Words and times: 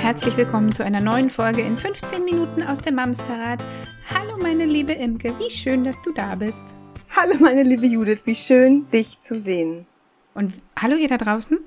Herzlich 0.00 0.36
willkommen 0.36 0.72
zu 0.72 0.84
einer 0.84 1.00
neuen 1.00 1.28
Folge 1.28 1.60
in 1.60 1.76
15 1.76 2.24
Minuten 2.24 2.62
aus 2.62 2.80
dem 2.80 2.94
Mamsterrad. 2.94 3.62
Hallo 4.08 4.40
meine 4.40 4.64
liebe 4.64 4.92
Imke, 4.92 5.36
wie 5.38 5.50
schön, 5.50 5.84
dass 5.84 6.00
du 6.02 6.12
da 6.14 6.36
bist. 6.36 6.62
Hallo 7.14 7.34
meine 7.40 7.64
liebe 7.64 7.84
Judith, 7.84 8.20
wie 8.24 8.36
schön 8.36 8.86
dich 8.90 9.20
zu 9.20 9.34
sehen. 9.34 9.86
Und 10.34 10.54
hallo 10.80 10.94
ihr 10.94 11.08
da 11.08 11.18
draußen. 11.18 11.58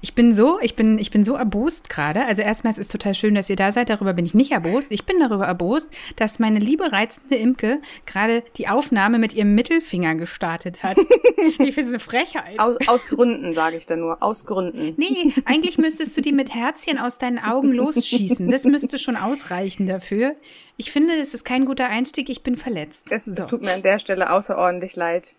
Ich 0.00 0.14
bin 0.14 0.34
so, 0.34 0.58
ich 0.60 0.76
bin, 0.76 0.98
ich 0.98 1.10
bin 1.10 1.24
so 1.24 1.34
erbost 1.34 1.88
gerade. 1.88 2.24
Also 2.26 2.42
erstmal, 2.42 2.70
es 2.70 2.78
ist 2.78 2.92
total 2.92 3.14
schön, 3.14 3.34
dass 3.34 3.50
ihr 3.50 3.56
da 3.56 3.72
seid. 3.72 3.88
Darüber 3.88 4.12
bin 4.12 4.26
ich 4.26 4.34
nicht 4.34 4.52
erbost. 4.52 4.90
Ich 4.90 5.06
bin 5.06 5.18
darüber 5.20 5.46
erbost, 5.46 5.88
dass 6.16 6.38
meine 6.38 6.58
liebe 6.58 6.92
reizende 6.92 7.36
Imke 7.36 7.80
gerade 8.06 8.42
die 8.56 8.68
Aufnahme 8.68 9.18
mit 9.18 9.34
ihrem 9.34 9.54
Mittelfinger 9.54 10.14
gestartet 10.14 10.82
hat. 10.82 10.96
ich 11.58 11.74
finde 11.74 11.80
es 11.80 11.88
eine 11.88 12.00
Frechheit. 12.00 12.58
Aus, 12.58 12.76
aus 12.86 13.08
Gründen, 13.08 13.54
sage 13.54 13.76
ich 13.76 13.86
da 13.86 13.96
nur. 13.96 14.22
Aus 14.22 14.46
Gründen. 14.46 14.94
Nee, 14.96 15.32
eigentlich 15.44 15.78
müsstest 15.78 16.16
du 16.16 16.20
die 16.20 16.32
mit 16.32 16.54
Herzchen 16.54 16.98
aus 16.98 17.18
deinen 17.18 17.38
Augen 17.38 17.72
losschießen. 17.72 18.48
Das 18.48 18.64
müsste 18.64 18.98
schon 18.98 19.16
ausreichen 19.16 19.86
dafür. 19.86 20.36
Ich 20.76 20.92
finde, 20.92 21.16
das 21.18 21.34
ist 21.34 21.44
kein 21.44 21.64
guter 21.64 21.88
Einstieg. 21.88 22.28
Ich 22.30 22.42
bin 22.42 22.56
verletzt. 22.56 23.06
Es, 23.10 23.24
so. 23.24 23.44
tut 23.46 23.62
mir 23.62 23.72
an 23.72 23.82
der 23.82 23.98
Stelle 23.98 24.30
außerordentlich 24.30 24.94
leid. 24.94 25.32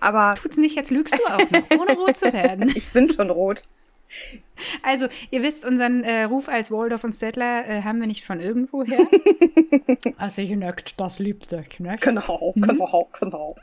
Aber. 0.00 0.34
Tut's 0.40 0.56
nicht, 0.56 0.76
jetzt 0.76 0.90
lügst 0.90 1.14
du 1.14 1.24
auch 1.26 1.50
noch, 1.50 1.78
ohne 1.78 1.92
rot 1.92 2.16
zu 2.16 2.32
werden. 2.32 2.72
ich 2.74 2.88
bin 2.88 3.10
schon 3.10 3.30
rot. 3.30 3.62
Also, 4.82 5.08
ihr 5.30 5.42
wisst, 5.42 5.64
unseren 5.64 6.02
äh, 6.02 6.24
Ruf 6.24 6.48
als 6.48 6.70
Waldorf 6.70 7.04
und 7.04 7.12
Stettler 7.12 7.68
äh, 7.68 7.82
haben 7.82 8.00
wir 8.00 8.06
nicht 8.06 8.24
von 8.24 8.40
irgendwoher. 8.40 9.06
also 10.16 10.42
ich 10.42 10.50
neckt, 10.50 10.94
das 10.98 11.18
liebt 11.18 11.50
sich, 11.50 11.78
ne? 11.78 11.96
Genau, 12.00 12.52
mhm. 12.54 12.62
genau, 12.62 13.08
genau. 13.20 13.56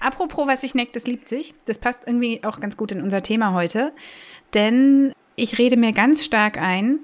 Apropos, 0.00 0.46
was 0.46 0.60
sich 0.60 0.74
neckt, 0.74 0.96
das 0.96 1.06
liebt 1.06 1.28
sich. 1.28 1.54
Das 1.64 1.78
passt 1.78 2.06
irgendwie 2.06 2.42
auch 2.44 2.60
ganz 2.60 2.76
gut 2.76 2.92
in 2.92 3.00
unser 3.00 3.22
Thema 3.22 3.54
heute. 3.54 3.92
Denn 4.52 5.12
ich 5.36 5.58
rede 5.58 5.76
mir 5.76 5.92
ganz 5.92 6.24
stark 6.24 6.58
ein, 6.58 7.00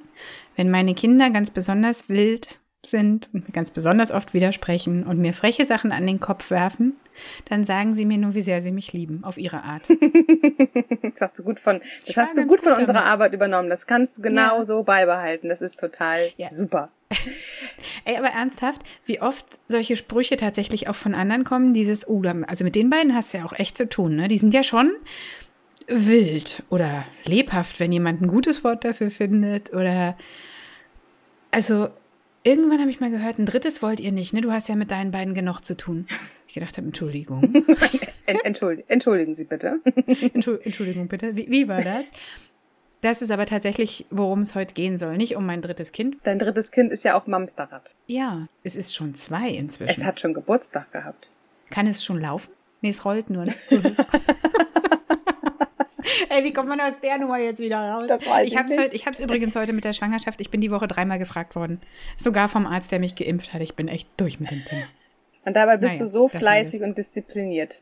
wenn 0.57 0.71
meine 0.71 0.95
Kinder 0.95 1.31
ganz 1.31 1.51
besonders 1.51 2.09
wild 2.09 2.59
sind 2.87 3.29
und 3.33 3.53
ganz 3.53 3.71
besonders 3.71 4.11
oft 4.11 4.33
widersprechen 4.33 5.05
und 5.05 5.19
mir 5.19 5.35
freche 5.35 5.67
Sachen 5.67 5.93
an 5.93 6.07
den 6.07 6.21
Kopf 6.21 6.51
werfen, 6.51 6.97
dann 7.45 7.65
sagen 7.65 7.93
sie 7.93 8.07
mir 8.07 8.19
nur, 8.19 8.35
wie 8.35 8.41
sehr 8.41 8.63
sie 8.63 8.73
mich 8.73 8.93
lieben, 8.93 9.23
auf 9.25 9.37
ihre 9.37 9.63
Art. 9.63 9.89
das 11.03 11.21
hast 11.21 11.39
du 11.39 11.43
gut 11.43 11.61
von, 11.61 11.81
das 12.07 12.17
hast 12.17 12.37
du 12.37 12.47
gut 12.47 12.61
von 12.61 12.73
unserer 12.73 12.95
damit. 12.95 13.11
Arbeit 13.11 13.33
übernommen. 13.35 13.69
Das 13.69 13.87
kannst 13.87 14.19
du 14.19 14.23
genau 14.23 14.59
ja. 14.59 14.65
so 14.65 14.83
beibehalten. 14.83 15.49
Das 15.49 15.61
ist 15.61 15.79
total 15.79 16.31
ja. 16.37 16.49
super. 16.49 16.91
Ey, 18.05 18.17
aber 18.17 18.29
ernsthaft, 18.29 18.83
wie 19.05 19.21
oft 19.21 19.45
solche 19.69 19.97
Sprüche 19.97 20.37
tatsächlich 20.37 20.89
auch 20.89 20.95
von 20.95 21.15
anderen 21.15 21.45
kommen, 21.45 21.75
dieses, 21.75 22.09
oh, 22.09 22.23
also 22.47 22.65
mit 22.65 22.75
den 22.75 22.89
beiden 22.89 23.15
hast 23.15 23.35
du 23.35 23.39
ja 23.39 23.45
auch 23.45 23.53
echt 23.53 23.77
zu 23.77 23.89
tun, 23.89 24.17
ne? 24.17 24.29
Die 24.29 24.39
sind 24.39 24.55
ja 24.55 24.63
schon 24.63 24.93
wild 25.89 26.63
oder 26.71 27.05
lebhaft, 27.25 27.81
wenn 27.81 27.91
jemand 27.91 28.23
ein 28.23 28.29
gutes 28.29 28.63
Wort 28.63 28.85
dafür 28.85 29.11
findet 29.11 29.73
oder, 29.73 30.17
also, 31.51 31.89
Irgendwann 32.43 32.81
habe 32.81 32.91
ich 32.91 33.01
mal 33.01 33.11
gehört, 33.11 33.39
ein 33.39 33.45
drittes 33.45 33.83
wollt 33.83 34.01
ihr 34.01 34.13
nicht, 34.13 34.33
ne? 34.33 34.41
Du 34.41 34.51
hast 34.51 34.69
ja 34.69 34.75
mit 34.75 34.91
deinen 34.91 35.11
beiden 35.11 35.35
genug 35.35 35.61
zu 35.61 35.77
tun. 35.77 36.07
Ich 36.49 36.55
gedacht 36.55 36.77
habe, 36.79 36.87
Entschuldigung. 36.87 37.43
Entschuldigen, 38.27 38.89
entschuldigen 38.89 39.35
Sie 39.35 39.45
bitte. 39.45 39.81
Entschuldigung 40.35 41.09
bitte. 41.09 41.37
Wie, 41.37 41.51
wie 41.51 41.69
war 41.69 41.83
das? 41.83 42.11
Das 43.03 43.23
ist 43.23 43.31
aber 43.31 43.47
tatsächlich, 43.47 44.07
worum 44.11 44.41
es 44.41 44.55
heute 44.55 44.75
gehen 44.75 44.99
soll. 44.99 45.17
Nicht 45.17 45.37
um 45.37 45.45
mein 45.47 45.63
drittes 45.63 45.93
Kind. 45.93 46.17
Dein 46.23 46.39
drittes 46.39 46.71
Kind 46.71 46.93
ist 46.93 47.03
ja 47.03 47.19
auch 47.19 47.27
Mamsterrad. 47.27 47.95
Ja, 48.07 48.47
es 48.63 48.75
ist 48.75 48.95
schon 48.95 49.15
zwei 49.15 49.49
inzwischen. 49.49 50.01
Es 50.01 50.05
hat 50.05 50.21
schon 50.21 50.35
Geburtstag 50.35 50.93
gehabt. 50.93 51.29
Kann 51.71 51.87
es 51.87 52.05
schon 52.05 52.21
laufen? 52.21 52.53
Nee, 52.83 52.91
es 52.91 53.05
rollt 53.05 53.31
nur. 53.31 53.45
Ne? 53.45 53.55
Ey, 56.29 56.45
wie 56.45 56.53
kommt 56.53 56.69
man 56.69 56.81
aus 56.81 56.95
der 57.03 57.19
Nummer 57.19 57.39
jetzt 57.39 57.61
wieder 57.61 57.79
raus? 57.79 58.05
Das 58.09 58.27
weiß 58.27 58.47
ich, 58.47 58.53
ich 58.53 58.59
hab's 58.59 58.77
heute, 58.77 58.95
ich 58.95 59.07
hab's 59.07 59.21
übrigens 59.21 59.57
heute 59.57 59.73
mit 59.73 59.85
der 59.85 59.93
Schwangerschaft. 59.93 60.41
Ich 60.41 60.51
bin 60.51 60.61
die 60.61 60.71
Woche 60.71 60.89
dreimal 60.89 61.19
gefragt 61.19 61.55
worden. 61.55 61.81
Sogar 62.17 62.49
vom 62.49 62.67
Arzt, 62.67 62.93
der 62.93 62.99
mich 62.99 63.15
geimpft 63.15 63.53
hat. 63.53 63.61
Ich 63.61 63.75
bin 63.75 63.89
echt 63.89 64.09
durch 64.17 64.41
mit 64.41 64.51
dem 64.51 64.65
Thema. 64.65 64.83
Und 65.45 65.55
dabei 65.55 65.77
bist 65.77 65.95
naja, 65.95 66.05
du 66.05 66.11
so 66.11 66.29
fleißig 66.29 66.83
und 66.83 66.99
diszipliniert. 66.99 67.81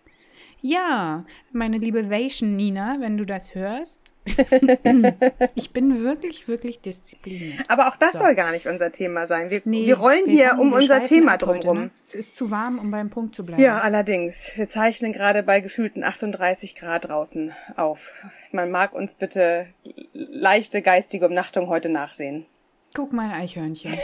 Ja, 0.60 1.24
meine 1.52 1.78
liebe 1.78 2.10
Vation 2.10 2.56
Nina, 2.56 2.96
wenn 3.00 3.16
du 3.16 3.24
das 3.24 3.54
hörst. 3.54 4.00
ich 5.54 5.70
bin 5.72 6.02
wirklich, 6.02 6.48
wirklich 6.48 6.80
diszipliniert. 6.80 7.64
Aber 7.68 7.88
auch 7.88 7.96
das 7.96 8.12
so. 8.12 8.18
soll 8.18 8.34
gar 8.34 8.50
nicht 8.52 8.66
unser 8.66 8.92
Thema 8.92 9.26
sein. 9.26 9.50
Wir, 9.50 9.62
nee, 9.64 9.86
wir 9.86 9.98
rollen 9.98 10.26
wir 10.26 10.32
hier 10.32 10.58
um 10.58 10.72
unser 10.72 11.04
Thema 11.04 11.36
drumherum. 11.36 11.84
Ne? 11.84 11.90
Es 12.06 12.14
ist 12.14 12.34
zu 12.34 12.50
warm, 12.50 12.78
um 12.78 12.90
beim 12.90 13.10
Punkt 13.10 13.34
zu 13.34 13.44
bleiben. 13.44 13.62
Ja, 13.62 13.78
allerdings. 13.80 14.52
Wir 14.56 14.68
zeichnen 14.68 15.12
gerade 15.12 15.42
bei 15.42 15.60
gefühlten 15.60 16.04
38 16.04 16.76
Grad 16.76 17.08
draußen 17.08 17.52
auf. 17.76 18.10
Man 18.52 18.70
mag 18.70 18.94
uns 18.94 19.14
bitte 19.14 19.66
leichte 20.12 20.82
geistige 20.82 21.26
Umnachtung 21.26 21.68
heute 21.68 21.88
nachsehen. 21.88 22.46
Guck 22.94 23.12
mein 23.12 23.30
Eichhörnchen. 23.30 23.92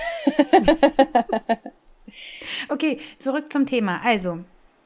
okay, 2.68 2.98
zurück 3.18 3.52
zum 3.52 3.66
Thema. 3.66 4.00
Also, 4.04 4.40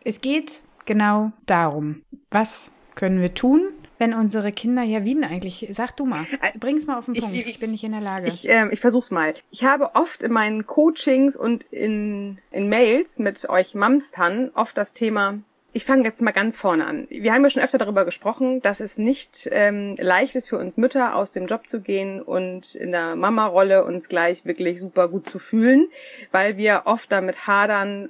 es 0.04 0.20
geht 0.20 0.60
genau 0.84 1.32
darum, 1.46 2.02
was 2.30 2.70
können 2.94 3.20
wir 3.20 3.34
tun, 3.34 3.72
wenn 3.98 4.14
unsere 4.14 4.52
Kinder 4.52 4.82
ja 4.82 5.04
wie 5.04 5.14
denn 5.14 5.24
eigentlich? 5.24 5.68
Sag 5.70 5.96
du 5.96 6.06
mal. 6.06 6.24
Bring's 6.58 6.86
mal 6.86 6.98
auf 6.98 7.06
den 7.06 7.14
Punkt. 7.14 7.34
Ich, 7.34 7.42
ich, 7.42 7.48
ich 7.48 7.58
bin 7.58 7.72
nicht 7.72 7.84
in 7.84 7.92
der 7.92 8.00
Lage. 8.00 8.28
Ich, 8.28 8.48
äh, 8.48 8.68
ich 8.70 8.80
versuch's 8.80 9.10
mal. 9.10 9.34
Ich 9.50 9.64
habe 9.64 9.94
oft 9.94 10.22
in 10.22 10.32
meinen 10.32 10.66
Coachings 10.66 11.36
und 11.36 11.64
in, 11.64 12.38
in 12.50 12.68
Mails 12.68 13.18
mit 13.18 13.48
euch 13.48 13.74
Mamstan 13.74 14.50
oft 14.54 14.76
das 14.76 14.92
Thema 14.92 15.40
ich 15.72 15.84
fange 15.84 16.04
jetzt 16.04 16.22
mal 16.22 16.32
ganz 16.32 16.56
vorne 16.56 16.86
an. 16.86 17.06
Wir 17.10 17.32
haben 17.32 17.44
ja 17.44 17.50
schon 17.50 17.62
öfter 17.62 17.78
darüber 17.78 18.04
gesprochen, 18.04 18.60
dass 18.62 18.80
es 18.80 18.98
nicht 18.98 19.48
ähm, 19.52 19.94
leicht 19.98 20.34
ist 20.34 20.48
für 20.48 20.58
uns 20.58 20.76
Mütter, 20.76 21.14
aus 21.14 21.30
dem 21.30 21.46
Job 21.46 21.68
zu 21.68 21.80
gehen 21.80 22.22
und 22.22 22.74
in 22.74 22.90
der 22.90 23.16
Mama-Rolle 23.16 23.84
uns 23.84 24.08
gleich 24.08 24.44
wirklich 24.44 24.80
super 24.80 25.08
gut 25.08 25.28
zu 25.28 25.38
fühlen, 25.38 25.88
weil 26.32 26.56
wir 26.56 26.82
oft 26.86 27.12
damit 27.12 27.46
hadern, 27.46 28.08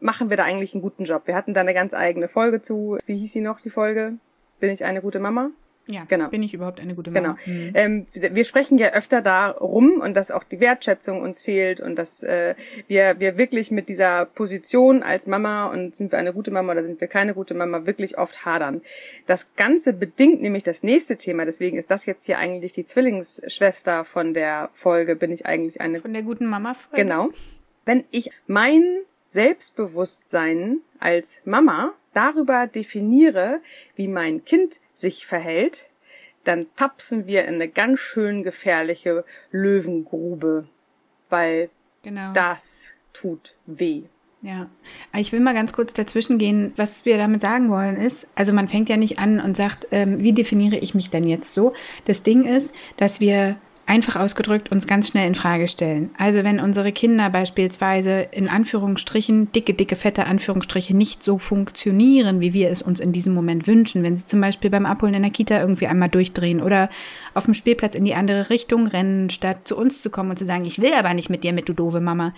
machen 0.00 0.30
wir 0.30 0.36
da 0.36 0.44
eigentlich 0.44 0.74
einen 0.74 0.82
guten 0.82 1.04
Job. 1.04 1.22
Wir 1.26 1.36
hatten 1.36 1.54
da 1.54 1.60
eine 1.60 1.74
ganz 1.74 1.94
eigene 1.94 2.28
Folge 2.28 2.60
zu. 2.60 2.98
Wie 3.06 3.16
hieß 3.16 3.32
sie 3.32 3.40
noch, 3.40 3.60
die 3.60 3.70
Folge? 3.70 4.18
Bin 4.60 4.70
ich 4.70 4.84
eine 4.84 5.00
gute 5.00 5.18
Mama? 5.18 5.50
Ja, 5.88 6.04
genau. 6.08 6.28
bin 6.28 6.42
ich 6.42 6.52
überhaupt 6.52 6.80
eine 6.80 6.94
gute 6.96 7.12
Mama? 7.12 7.36
Genau. 7.44 7.58
Mhm. 7.58 7.70
Ähm, 7.74 8.06
wir 8.12 8.44
sprechen 8.44 8.76
ja 8.76 8.92
öfter 8.92 9.22
darum 9.22 10.00
und 10.00 10.14
dass 10.14 10.32
auch 10.32 10.42
die 10.42 10.58
Wertschätzung 10.58 11.22
uns 11.22 11.40
fehlt 11.40 11.80
und 11.80 11.96
dass 11.96 12.24
äh, 12.24 12.56
wir, 12.88 13.20
wir 13.20 13.38
wirklich 13.38 13.70
mit 13.70 13.88
dieser 13.88 14.26
Position 14.26 15.04
als 15.04 15.28
Mama 15.28 15.66
und 15.66 15.94
sind 15.94 16.10
wir 16.10 16.18
eine 16.18 16.32
gute 16.32 16.50
Mama 16.50 16.72
oder 16.72 16.82
sind 16.82 17.00
wir 17.00 17.06
keine 17.06 17.34
gute 17.34 17.54
Mama 17.54 17.86
wirklich 17.86 18.18
oft 18.18 18.44
hadern. 18.44 18.82
Das 19.26 19.54
Ganze 19.54 19.92
bedingt 19.92 20.42
nämlich 20.42 20.64
das 20.64 20.82
nächste 20.82 21.16
Thema, 21.16 21.44
deswegen 21.44 21.76
ist 21.76 21.90
das 21.90 22.04
jetzt 22.04 22.26
hier 22.26 22.38
eigentlich 22.38 22.72
die 22.72 22.84
Zwillingsschwester 22.84 24.04
von 24.04 24.34
der 24.34 24.70
Folge, 24.72 25.14
bin 25.14 25.30
ich 25.30 25.46
eigentlich 25.46 25.80
eine... 25.80 26.00
Von 26.00 26.14
der 26.14 26.22
guten 26.22 26.46
Mama-Folge? 26.46 27.04
Genau. 27.04 27.28
Wenn 27.84 28.02
ich 28.10 28.30
mein 28.48 28.82
Selbstbewusstsein 29.28 30.78
als 30.98 31.40
Mama 31.44 31.94
darüber 32.16 32.66
definiere, 32.66 33.60
wie 33.94 34.08
mein 34.08 34.44
Kind 34.44 34.80
sich 34.94 35.26
verhält, 35.26 35.90
dann 36.44 36.66
tapsen 36.76 37.26
wir 37.26 37.44
in 37.44 37.56
eine 37.56 37.68
ganz 37.68 37.98
schön 37.98 38.42
gefährliche 38.42 39.24
Löwengrube, 39.50 40.68
weil 41.28 41.70
genau. 42.02 42.32
das 42.32 42.94
tut 43.12 43.56
weh. 43.66 44.04
Ja, 44.42 44.68
ich 45.16 45.32
will 45.32 45.40
mal 45.40 45.54
ganz 45.54 45.72
kurz 45.72 45.92
dazwischen 45.92 46.38
gehen. 46.38 46.72
Was 46.76 47.04
wir 47.04 47.16
damit 47.16 47.40
sagen 47.40 47.68
wollen 47.68 47.96
ist, 47.96 48.28
also 48.36 48.52
man 48.52 48.68
fängt 48.68 48.88
ja 48.88 48.96
nicht 48.96 49.18
an 49.18 49.40
und 49.40 49.56
sagt, 49.56 49.88
ähm, 49.90 50.22
wie 50.22 50.32
definiere 50.32 50.76
ich 50.76 50.94
mich 50.94 51.10
denn 51.10 51.26
jetzt 51.26 51.52
so? 51.52 51.72
Das 52.04 52.22
Ding 52.22 52.44
ist, 52.44 52.72
dass 52.96 53.18
wir 53.18 53.56
einfach 53.86 54.16
ausgedrückt 54.16 54.72
uns 54.72 54.86
ganz 54.88 55.08
schnell 55.08 55.28
in 55.28 55.36
Frage 55.36 55.68
stellen. 55.68 56.10
Also 56.18 56.42
wenn 56.42 56.58
unsere 56.58 56.90
Kinder 56.92 57.30
beispielsweise 57.30 58.26
in 58.32 58.48
Anführungsstrichen, 58.48 59.52
dicke, 59.52 59.74
dicke, 59.74 59.94
fette 59.94 60.26
Anführungsstriche 60.26 60.94
nicht 60.94 61.22
so 61.22 61.38
funktionieren, 61.38 62.40
wie 62.40 62.52
wir 62.52 62.68
es 62.70 62.82
uns 62.82 62.98
in 62.98 63.12
diesem 63.12 63.32
Moment 63.32 63.66
wünschen, 63.68 64.02
wenn 64.02 64.16
sie 64.16 64.26
zum 64.26 64.40
Beispiel 64.40 64.70
beim 64.70 64.86
Abholen 64.86 65.14
in 65.14 65.22
der 65.22 65.30
Kita 65.30 65.60
irgendwie 65.60 65.86
einmal 65.86 66.08
durchdrehen 66.08 66.60
oder 66.60 66.90
auf 67.34 67.44
dem 67.44 67.54
Spielplatz 67.54 67.94
in 67.94 68.04
die 68.04 68.14
andere 68.14 68.50
Richtung 68.50 68.88
rennen, 68.88 69.30
statt 69.30 69.68
zu 69.68 69.76
uns 69.76 70.02
zu 70.02 70.10
kommen 70.10 70.30
und 70.30 70.38
zu 70.38 70.44
sagen, 70.44 70.64
ich 70.64 70.80
will 70.80 70.92
aber 70.92 71.14
nicht 71.14 71.30
mit 71.30 71.44
dir 71.44 71.52
mit, 71.52 71.68
du 71.68 71.72
doofe 71.72 72.00
Mama, 72.00 72.34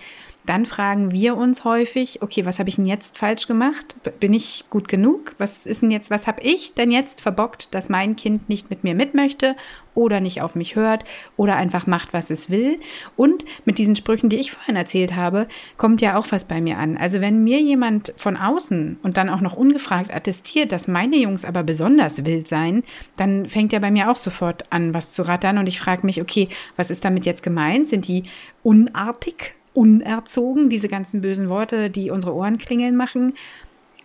dann 0.49 0.65
fragen 0.65 1.11
wir 1.11 1.37
uns 1.37 1.63
häufig, 1.63 2.23
okay, 2.23 2.43
was 2.43 2.57
habe 2.57 2.69
ich 2.69 2.77
denn 2.77 2.87
jetzt 2.87 3.19
falsch 3.19 3.45
gemacht? 3.45 3.95
Bin 4.19 4.33
ich 4.33 4.63
gut 4.71 4.87
genug? 4.87 5.35
Was 5.37 5.67
ist 5.67 5.83
denn 5.83 5.91
jetzt, 5.91 6.09
was 6.09 6.25
habe 6.25 6.41
ich 6.41 6.73
denn 6.73 6.89
jetzt 6.89 7.21
verbockt, 7.21 7.75
dass 7.75 7.87
mein 7.87 8.15
Kind 8.15 8.49
nicht 8.49 8.71
mit 8.71 8.83
mir 8.83 8.95
mit 8.95 9.13
möchte 9.13 9.55
oder 9.93 10.19
nicht 10.19 10.41
auf 10.41 10.55
mich 10.55 10.75
hört 10.75 11.03
oder 11.37 11.55
einfach 11.55 11.85
macht, 11.85 12.13
was 12.13 12.31
es 12.31 12.49
will? 12.49 12.79
Und 13.15 13.45
mit 13.65 13.77
diesen 13.77 13.95
Sprüchen, 13.95 14.29
die 14.29 14.37
ich 14.37 14.51
vorhin 14.51 14.75
erzählt 14.75 15.15
habe, 15.15 15.47
kommt 15.77 16.01
ja 16.01 16.17
auch 16.17 16.25
was 16.31 16.45
bei 16.45 16.61
mir 16.61 16.79
an. 16.79 16.97
Also 16.97 17.21
wenn 17.21 17.43
mir 17.43 17.61
jemand 17.61 18.15
von 18.17 18.35
außen 18.35 18.97
und 19.03 19.17
dann 19.17 19.29
auch 19.29 19.41
noch 19.41 19.55
ungefragt 19.55 20.11
attestiert, 20.11 20.71
dass 20.71 20.87
meine 20.87 21.17
Jungs 21.17 21.45
aber 21.45 21.61
besonders 21.61 22.25
wild 22.25 22.47
seien, 22.47 22.83
dann 23.17 23.47
fängt 23.47 23.71
ja 23.71 23.77
bei 23.77 23.91
mir 23.91 24.09
auch 24.09 24.17
sofort 24.17 24.63
an, 24.71 24.95
was 24.95 25.11
zu 25.11 25.27
rattern 25.27 25.59
und 25.59 25.69
ich 25.69 25.79
frage 25.79 26.07
mich, 26.07 26.19
okay, 26.19 26.47
was 26.75 26.89
ist 26.89 27.05
damit 27.05 27.27
jetzt 27.27 27.43
gemeint? 27.43 27.87
Sind 27.87 28.07
die 28.07 28.23
unartig? 28.63 29.58
Unerzogen, 29.73 30.69
diese 30.69 30.87
ganzen 30.87 31.21
bösen 31.21 31.49
Worte, 31.49 31.89
die 31.89 32.09
unsere 32.09 32.33
Ohren 32.33 32.57
klingeln 32.57 32.95
machen. 32.95 33.33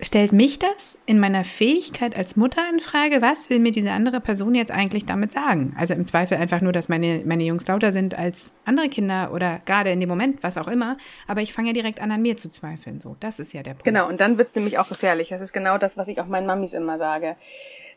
stellt 0.01 0.33
mich 0.33 0.59
das 0.59 0.99
in 1.07 1.21
meiner 1.21 1.45
Fähigkeit 1.45 2.17
als 2.17 2.37
Mutter 2.37 2.63
in 2.73 2.81
Frage? 2.81 3.23
Was 3.23 3.49
will 3.49 3.61
mir 3.61 3.71
diese 3.71 3.93
andere 3.93 4.21
Person 4.21 4.55
jetzt 4.55 4.73
eigentlich 4.73 5.07
damit 5.07 5.33
sagen? 5.33 5.75
Also 5.79 5.95
im 5.95 6.05
Zweifel 6.05 6.37
einfach 6.37 6.61
nur, 6.61 6.73
dass 6.73 6.89
meine, 6.89 7.23
meine 7.25 7.45
Jungs 7.45 7.67
lauter 7.67 7.93
sind 7.93 8.17
als 8.19 8.53
andere 8.65 8.89
Kinder 8.89 9.33
oder 9.33 9.61
gerade 9.65 9.91
in 9.91 10.01
dem 10.01 10.09
Moment, 10.09 10.43
was 10.43 10.59
auch 10.59 10.69
immer. 10.69 10.99
Aber 11.29 11.43
ich 11.43 11.53
fange 11.53 11.69
ja 11.69 11.75
direkt 11.75 12.01
an, 12.01 12.11
an 12.11 12.23
mir 12.23 12.37
zu 12.37 12.51
zweifeln. 12.51 13.01
So, 13.01 13.17
das 13.21 13.39
ist 13.39 13.53
ja 13.53 13.63
der 13.63 13.73
Punkt. 13.73 13.85
Genau, 13.85 14.09
und 14.09 14.21
dann 14.21 14.37
wird's 14.37 14.55
nämlich 14.55 14.79
auch 14.79 14.89
gefährlich. 14.89 15.29
Das 15.29 15.41
ist 15.41 15.53
genau 15.53 15.79
das, 15.79 15.97
was 15.97 16.09
ich 16.09 16.21
auch 16.21 16.27
meinen 16.27 16.47
Mamis 16.47 16.73
immer 16.73 16.99
sage. 16.99 17.37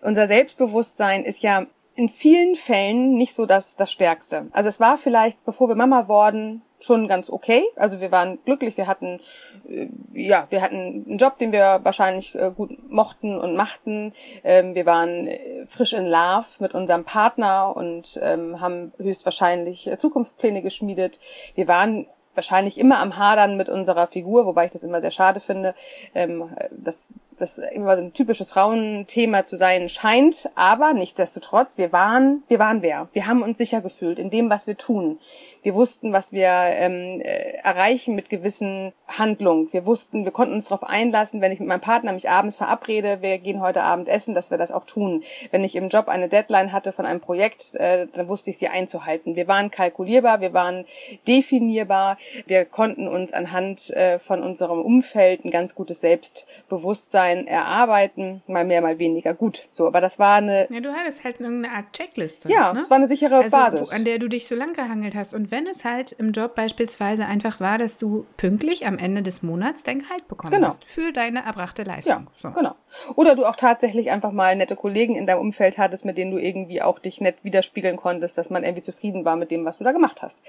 Unser 0.01 0.27
Selbstbewusstsein 0.27 1.23
ist 1.23 1.41
ja 1.41 1.65
in 1.97 2.09
vielen 2.09 2.55
Fällen 2.55 3.15
nicht 3.15 3.33
so 3.33 3.47
das, 3.47 3.75
das 3.75 3.91
Stärkste. 3.91 4.47
Also 4.51 4.69
es 4.69 4.79
war 4.79 4.97
vielleicht, 4.97 5.43
bevor 5.45 5.67
wir 5.67 5.75
Mama 5.75 6.07
wurden, 6.07 6.61
schon 6.79 7.07
ganz 7.07 7.31
okay. 7.31 7.63
Also 7.75 7.99
wir 7.99 8.11
waren 8.11 8.37
glücklich, 8.45 8.77
wir 8.77 8.85
hatten 8.85 9.19
äh, 9.67 9.87
ja, 10.13 10.45
wir 10.49 10.61
hatten 10.61 11.05
einen 11.07 11.17
Job, 11.17 11.39
den 11.39 11.51
wir 11.51 11.79
wahrscheinlich 11.81 12.35
äh, 12.35 12.51
gut 12.55 12.77
mochten 12.87 13.35
und 13.35 13.55
machten. 13.55 14.13
Ähm, 14.43 14.75
wir 14.75 14.85
waren 14.85 15.27
äh, 15.27 15.65
frisch 15.65 15.93
in 15.93 16.05
Love 16.05 16.45
mit 16.59 16.75
unserem 16.75 17.03
Partner 17.03 17.75
und 17.75 18.19
ähm, 18.21 18.61
haben 18.61 18.93
höchstwahrscheinlich 18.99 19.89
Zukunftspläne 19.97 20.61
geschmiedet. 20.61 21.19
Wir 21.55 21.67
waren 21.67 22.05
wahrscheinlich 22.35 22.77
immer 22.77 22.99
am 22.99 23.17
Hadern 23.17 23.57
mit 23.57 23.69
unserer 23.69 24.05
Figur, 24.07 24.45
wobei 24.45 24.65
ich 24.65 24.71
das 24.71 24.83
immer 24.83 25.01
sehr 25.01 25.09
schade 25.09 25.39
finde. 25.39 25.73
Ähm, 26.13 26.55
das 26.69 27.07
das 27.37 27.57
immer 27.57 27.95
so 27.95 28.01
ein 28.01 28.13
typisches 28.13 28.51
Frauenthema 28.51 29.43
zu 29.43 29.57
sein 29.57 29.89
scheint, 29.89 30.49
aber 30.55 30.93
nichtsdestotrotz, 30.93 31.77
wir 31.77 31.91
waren, 31.91 32.43
wir 32.47 32.59
waren 32.59 32.81
wer. 32.81 33.09
Wir 33.13 33.27
haben 33.27 33.43
uns 33.43 33.57
sicher 33.57 33.81
gefühlt 33.81 34.17
in 34.17 34.29
dem, 34.29 34.49
was 34.49 34.65
wir 34.65 34.75
tun. 34.75 35.19
Wir 35.61 35.75
wussten, 35.75 36.13
was 36.13 36.31
wir 36.31 36.47
ähm, 36.47 37.21
äh, 37.21 37.57
erreichen 37.63 38.15
mit 38.15 38.29
gewissen 38.29 38.93
Handlungen. 39.07 39.71
Wir 39.71 39.85
wussten, 39.85 40.23
wir 40.23 40.31
konnten 40.31 40.53
uns 40.53 40.69
darauf 40.69 40.87
einlassen, 40.87 41.41
wenn 41.41 41.51
ich 41.51 41.59
mit 41.59 41.67
meinem 41.67 41.81
Partner 41.81 42.13
mich 42.13 42.29
abends 42.29 42.57
verabrede, 42.57 43.21
wir 43.21 43.37
gehen 43.37 43.61
heute 43.61 43.83
Abend 43.83 44.07
essen, 44.07 44.33
dass 44.33 44.49
wir 44.49 44.57
das 44.57 44.71
auch 44.71 44.85
tun. 44.85 45.23
Wenn 45.51 45.63
ich 45.63 45.75
im 45.75 45.89
Job 45.89 46.07
eine 46.07 46.29
Deadline 46.29 46.71
hatte 46.71 46.91
von 46.91 47.05
einem 47.05 47.19
Projekt, 47.19 47.75
äh, 47.75 48.07
dann 48.13 48.29
wusste 48.29 48.49
ich 48.49 48.57
sie 48.57 48.67
einzuhalten. 48.67 49.35
Wir 49.35 49.47
waren 49.47 49.69
kalkulierbar, 49.69 50.41
wir 50.41 50.53
waren 50.53 50.85
definierbar, 51.27 52.17
wir 52.45 52.65
konnten 52.65 53.07
uns 53.07 53.31
anhand 53.33 53.89
äh, 53.91 54.19
von 54.19 54.41
unserem 54.41 54.81
Umfeld 54.81 55.45
ein 55.45 55.51
ganz 55.51 55.75
gutes 55.75 56.01
Selbstbewusstsein 56.01 57.26
Bewusstsein 57.27 57.47
erarbeiten, 57.47 58.41
mal 58.47 58.65
mehr, 58.65 58.81
mal 58.81 58.99
weniger. 58.99 59.33
Gut, 59.33 59.67
so, 59.71 59.87
aber 59.87 60.01
das 60.01 60.19
war 60.19 60.37
eine. 60.37 60.67
Ja, 60.69 60.79
du 60.79 60.93
hattest 60.93 61.23
halt 61.23 61.39
irgendeine 61.39 61.73
Art 61.73 61.93
Checkliste. 61.93 62.49
Ja, 62.49 62.73
ne? 62.73 62.81
es 62.81 62.89
war 62.89 62.97
eine 62.97 63.07
sichere 63.07 63.35
also, 63.35 63.55
Basis. 63.55 63.91
An 63.91 64.05
der 64.05 64.19
du 64.19 64.27
dich 64.27 64.47
so 64.47 64.55
lang 64.55 64.73
gehangelt 64.73 65.15
hast. 65.15 65.33
Und 65.33 65.51
wenn 65.51 65.67
es 65.67 65.83
halt 65.83 66.13
im 66.13 66.31
Job 66.31 66.55
beispielsweise 66.55 67.25
einfach 67.25 67.59
war, 67.59 67.77
dass 67.77 67.97
du 67.97 68.25
pünktlich 68.37 68.85
am 68.85 68.97
Ende 68.97 69.23
des 69.23 69.43
Monats 69.43 69.83
dein 69.83 69.99
Gehalt 69.99 70.27
bekommen 70.27 70.51
genau. 70.51 70.67
hast 70.67 70.85
für 70.85 71.11
deine 71.11 71.43
erbrachte 71.45 71.83
Leistung. 71.83 72.27
Ja, 72.27 72.31
so. 72.35 72.51
genau. 72.51 72.75
Oder 73.15 73.35
du 73.35 73.45
auch 73.45 73.55
tatsächlich 73.55 74.09
einfach 74.11 74.31
mal 74.31 74.55
nette 74.55 74.75
Kollegen 74.75 75.15
in 75.15 75.27
deinem 75.27 75.39
Umfeld 75.41 75.77
hattest, 75.77 76.05
mit 76.05 76.17
denen 76.17 76.31
du 76.31 76.37
irgendwie 76.37 76.81
auch 76.81 76.99
dich 76.99 77.21
nett 77.21 77.35
widerspiegeln 77.43 77.95
konntest, 77.95 78.37
dass 78.37 78.49
man 78.49 78.63
irgendwie 78.63 78.81
zufrieden 78.81 79.25
war 79.25 79.35
mit 79.35 79.51
dem, 79.51 79.65
was 79.65 79.77
du 79.77 79.83
da 79.83 79.91
gemacht 79.91 80.21
hast. 80.21 80.41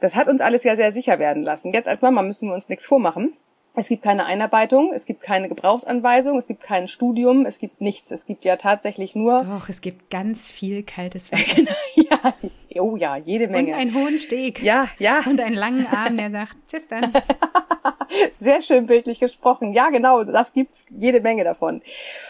Das 0.00 0.14
hat 0.14 0.28
uns 0.28 0.40
alles 0.40 0.64
ja 0.64 0.76
sehr 0.76 0.92
sicher 0.92 1.18
werden 1.18 1.42
lassen. 1.42 1.72
Jetzt 1.72 1.88
als 1.88 2.02
Mama 2.02 2.22
müssen 2.22 2.48
wir 2.48 2.54
uns 2.54 2.68
nichts 2.68 2.86
vormachen. 2.86 3.34
Es 3.74 3.88
gibt 3.88 4.02
keine 4.02 4.26
Einarbeitung, 4.26 4.92
es 4.92 5.06
gibt 5.06 5.22
keine 5.22 5.48
Gebrauchsanweisung, 5.48 6.36
es 6.38 6.48
gibt 6.48 6.62
kein 6.62 6.88
Studium, 6.88 7.46
es 7.46 7.58
gibt 7.58 7.80
nichts. 7.80 8.10
Es 8.10 8.26
gibt 8.26 8.44
ja 8.44 8.56
tatsächlich 8.56 9.14
nur. 9.14 9.44
Doch, 9.44 9.68
es 9.68 9.80
gibt 9.80 10.10
ganz 10.10 10.50
viel 10.50 10.82
kaltes 10.82 11.30
Wasser. 11.32 11.54
Genau, 11.54 11.72
ja, 11.94 12.18
es 12.28 12.40
gibt, 12.40 12.54
oh 12.80 12.96
ja, 12.96 13.16
jede 13.16 13.48
Menge. 13.48 13.72
Und 13.72 13.78
einen 13.78 13.94
hohen 13.94 14.18
Steg. 14.18 14.62
Ja, 14.62 14.88
ja. 14.98 15.22
Und 15.26 15.40
einen 15.40 15.54
langen 15.54 15.86
Arm, 15.86 16.16
der 16.16 16.30
sagt, 16.30 16.56
tschüss 16.68 16.88
dann. 16.88 17.12
Sehr 18.32 18.62
schön 18.62 18.86
bildlich 18.86 19.20
gesprochen. 19.20 19.72
Ja, 19.72 19.90
genau, 19.90 20.24
das 20.24 20.52
gibt's 20.52 20.84
jede 20.90 21.20
Menge 21.20 21.44
davon. 21.44 21.82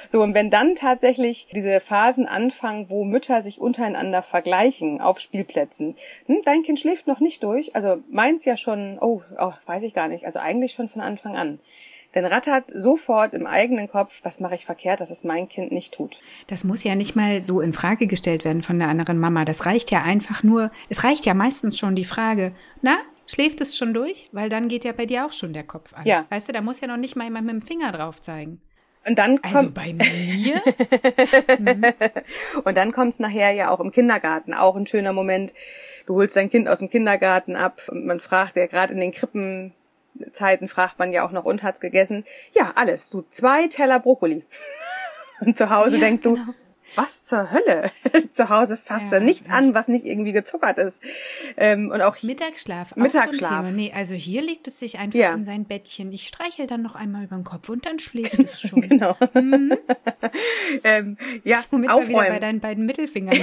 So, 0.09 0.23
und 0.23 0.35
wenn 0.35 0.51
dann 0.51 0.75
tatsächlich 0.75 1.49
diese 1.55 1.81
Phasen 1.81 2.27
anfangen, 2.27 2.91
wo 2.91 3.05
Mütter 3.05 3.43
sich 3.43 3.61
untereinander 3.61 4.23
vergleichen 4.23 5.01
auf 5.01 5.21
Spielplätzen, 5.21 5.97
hm, 6.27 6.41
dein 6.45 6.63
Kind 6.63 6.81
schläft 6.81 7.07
noch 7.07 7.21
nicht 7.21 7.43
durch, 7.43 7.75
also 7.75 7.99
meins 8.11 8.45
ja 8.45 8.57
schon, 8.57 8.99
oh, 9.01 9.23
oh, 9.39 9.53
weiß 9.67 9.83
ich 9.85 9.95
gar 9.95 10.09
nicht, 10.09 10.27
also 10.27 10.39
eigentlich 10.39 10.73
schon 10.73 10.89
von 10.89 11.03
Anfang 11.03 11.37
an. 11.37 11.61
Denn 12.15 12.25
rattert 12.25 12.65
sofort 12.75 13.35
im 13.35 13.47
eigenen 13.47 13.89
Kopf, 13.89 14.21
was 14.25 14.41
mache 14.41 14.57
ich 14.57 14.67
verkehrt, 14.67 15.01
dass 15.01 15.11
es 15.11 15.23
mein 15.23 15.49
Kind 15.49 15.71
nicht 15.71 15.95
tut. 15.95 16.21
Das 16.49 16.65
muss 16.65 16.83
ja 16.83 16.97
nicht 16.97 17.15
mal 17.15 17.41
so 17.41 17.61
in 17.61 17.73
Frage 17.73 18.09
gestellt 18.09 18.45
werden 18.45 18.65
von 18.65 18.81
der 18.81 18.89
anderen 18.89 19.19
Mama. 19.19 19.45
Das 19.45 19.65
reicht 19.65 19.93
ja 19.93 20.03
einfach 20.03 20.43
nur, 20.43 20.73
es 20.89 21.05
reicht 21.05 21.25
ja 21.25 21.35
meistens 21.35 21.79
schon 21.79 21.95
die 21.95 22.05
Frage, 22.05 22.53
na, 22.83 22.99
schläft 23.31 23.61
es 23.61 23.77
schon 23.77 23.95
durch? 23.95 24.29
Weil 24.33 24.49
dann 24.49 24.69
geht 24.69 24.85
ja 24.85 24.93
bei 24.93 25.07
dir 25.07 25.27
auch 25.27 25.33
schon 25.33 25.53
der 25.53 25.65
Kopf 25.65 25.93
an. 25.95 26.07
Ja. 26.07 26.27
Weißt 26.31 26.49
du, 26.49 26.53
da 26.53 26.61
muss 26.61 26.81
ja 26.81 26.89
noch 26.89 26.97
nicht 26.97 27.17
mal 27.17 27.25
jemand 27.25 27.47
mit 27.47 27.55
dem 27.55 27.63
Finger 27.63 27.93
drauf 27.93 28.21
zeigen. 28.21 28.61
Und 29.07 29.19
dann 29.19 29.41
kommt, 29.41 29.57
Also 29.57 29.71
bei 29.71 29.95
mir? 29.95 30.63
und 32.65 32.77
dann 32.77 32.93
kommt's 32.93 33.19
nachher 33.19 33.51
ja 33.53 33.71
auch 33.71 33.81
im 33.81 33.93
Kindergarten, 33.93 34.53
auch 34.53 34.77
ein 34.77 34.87
schöner 34.87 35.13
Moment. 35.13 35.55
Du 36.07 36.17
holst 36.17 36.37
dein 36.37 36.51
Kind 36.51 36.69
aus 36.69 36.81
dem 36.81 36.91
Kindergarten 36.91 37.57
ab 37.57 37.81
und 37.89 38.05
man 38.05 38.21
fragt 38.21 38.57
ja 38.57 38.67
gerade 38.67 38.93
in 38.93 39.01
den 39.01 39.13
Krippenzeiten 39.13 40.69
fragt 40.69 40.99
man 40.99 41.13
ja 41.13 41.25
auch 41.25 41.33
noch 41.33 41.45
und 41.45 41.63
hat's 41.63 41.81
gegessen. 41.81 42.25
Ja, 42.55 42.73
alles. 42.75 43.09
Du 43.09 43.25
zwei 43.31 43.69
Teller 43.69 44.01
Brokkoli. 44.01 44.45
Und 45.41 45.57
zu 45.57 45.71
Hause 45.71 45.97
Ja, 45.97 46.01
denkst 46.05 46.23
du, 46.23 46.35
genau. 46.35 46.53
Was 46.97 47.25
zur 47.25 47.51
Hölle? 47.51 47.91
zu 48.33 48.49
Hause 48.49 48.77
fasst 48.77 49.07
Ja, 49.07 49.19
da 49.19 49.21
nichts 49.21 49.47
echt. 49.47 49.55
an, 49.57 49.75
was 49.75 49.89
nicht 49.89 50.05
irgendwie 50.05 50.33
gezuckert 50.33 50.79
ist. 50.79 51.03
Ähm, 51.57 51.91
und 51.93 52.01
auch 52.03 52.23
Mittagsschlaf. 52.23 52.97
Mittagsschlaf. 52.97 53.67
So. 53.67 53.73
Nee, 53.73 53.93
also 53.95 54.15
hier 54.15 54.43
legt 54.43 54.69
es 54.69 54.79
sich 54.79 54.99
einfach 54.99 55.19
Ja. 55.19 55.33
in 55.35 55.45
sein 55.45 55.65
Bettchen. 55.65 56.13
Ich 56.13 56.27
streichel 56.27 56.67
dann 56.67 56.83
noch 56.83 56.95
einmal 56.95 57.25
über 57.25 57.37
den 57.37 57.45
Kopf 57.45 57.69
und 57.69 57.87
dann 57.87 57.99
schläft 57.99 58.39
es 58.39 58.61
schon. 58.69 58.81
genau. 58.81 59.17
ähm, 60.85 61.17
ja, 61.45 61.65
Womit 61.71 61.89
wir 61.91 61.97
wieder 61.97 62.13
bei 62.13 62.19
aufräumen. 62.25 62.41
deinen 62.41 62.61
beiden 62.61 62.87
Mittelfingern 62.87 63.39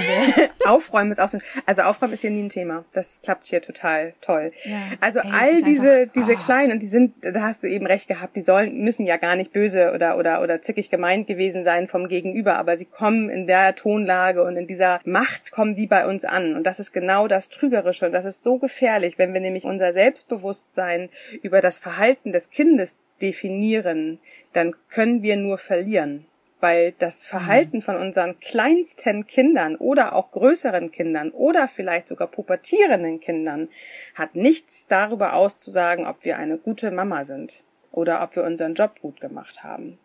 aufräumen 0.64 1.10
ist 1.10 1.20
auch 1.20 1.28
so. 1.28 1.38
Also 1.66 1.82
aufräumen 1.82 2.12
ist 2.14 2.20
hier 2.22 2.30
nie 2.30 2.42
ein 2.42 2.48
Thema. 2.48 2.84
Das 2.92 3.20
klappt 3.22 3.48
hier 3.48 3.62
total 3.62 4.14
toll. 4.20 4.52
Ja. 4.64 4.76
Also 5.00 5.20
Ey, 5.20 5.30
all 5.30 5.62
diese 5.62 5.90
einfach- 5.92 6.12
diese 6.14 6.32
oh. 6.34 6.36
kleinen 6.36 6.72
und 6.72 6.80
die 6.80 6.88
sind, 6.88 7.14
da 7.22 7.42
hast 7.42 7.62
du 7.62 7.68
eben 7.68 7.86
recht 7.86 8.08
gehabt. 8.08 8.36
Die 8.36 8.42
sollen 8.42 8.82
müssen 8.82 9.06
ja 9.06 9.16
gar 9.16 9.36
nicht 9.36 9.52
böse 9.52 9.92
oder 9.94 10.16
oder 10.18 10.42
oder 10.42 10.62
zickig 10.62 10.90
gemeint 10.90 11.26
gewesen 11.26 11.64
sein 11.64 11.88
vom 11.88 12.08
Gegenüber, 12.08 12.56
aber 12.56 12.76
sie 12.78 12.84
kommen 12.86 13.28
in 13.38 13.46
der 13.46 13.74
Tonlage 13.76 14.42
und 14.42 14.56
in 14.56 14.66
dieser 14.66 15.00
Macht 15.04 15.52
kommen 15.52 15.76
die 15.76 15.86
bei 15.86 16.06
uns 16.06 16.24
an. 16.24 16.56
Und 16.56 16.64
das 16.64 16.80
ist 16.80 16.92
genau 16.92 17.28
das 17.28 17.48
Trügerische. 17.48 18.06
Und 18.06 18.12
das 18.12 18.24
ist 18.24 18.42
so 18.42 18.58
gefährlich, 18.58 19.18
wenn 19.18 19.32
wir 19.32 19.40
nämlich 19.40 19.64
unser 19.64 19.92
Selbstbewusstsein 19.92 21.08
über 21.42 21.60
das 21.60 21.78
Verhalten 21.78 22.32
des 22.32 22.50
Kindes 22.50 22.98
definieren, 23.22 24.18
dann 24.52 24.74
können 24.90 25.22
wir 25.22 25.36
nur 25.36 25.58
verlieren. 25.58 26.26
Weil 26.60 26.92
das 26.98 27.24
Verhalten 27.24 27.82
von 27.82 27.96
unseren 27.96 28.40
kleinsten 28.40 29.28
Kindern 29.28 29.76
oder 29.76 30.16
auch 30.16 30.32
größeren 30.32 30.90
Kindern 30.90 31.30
oder 31.30 31.68
vielleicht 31.68 32.08
sogar 32.08 32.26
pubertierenden 32.26 33.20
Kindern 33.20 33.68
hat 34.16 34.34
nichts 34.34 34.88
darüber 34.88 35.34
auszusagen, 35.34 36.04
ob 36.04 36.24
wir 36.24 36.36
eine 36.36 36.58
gute 36.58 36.90
Mama 36.90 37.24
sind 37.24 37.62
oder 37.92 38.22
ob 38.22 38.36
wir 38.36 38.44
unseren 38.44 38.74
Job 38.74 39.00
gut 39.00 39.20
gemacht 39.20 39.64
haben. 39.64 39.98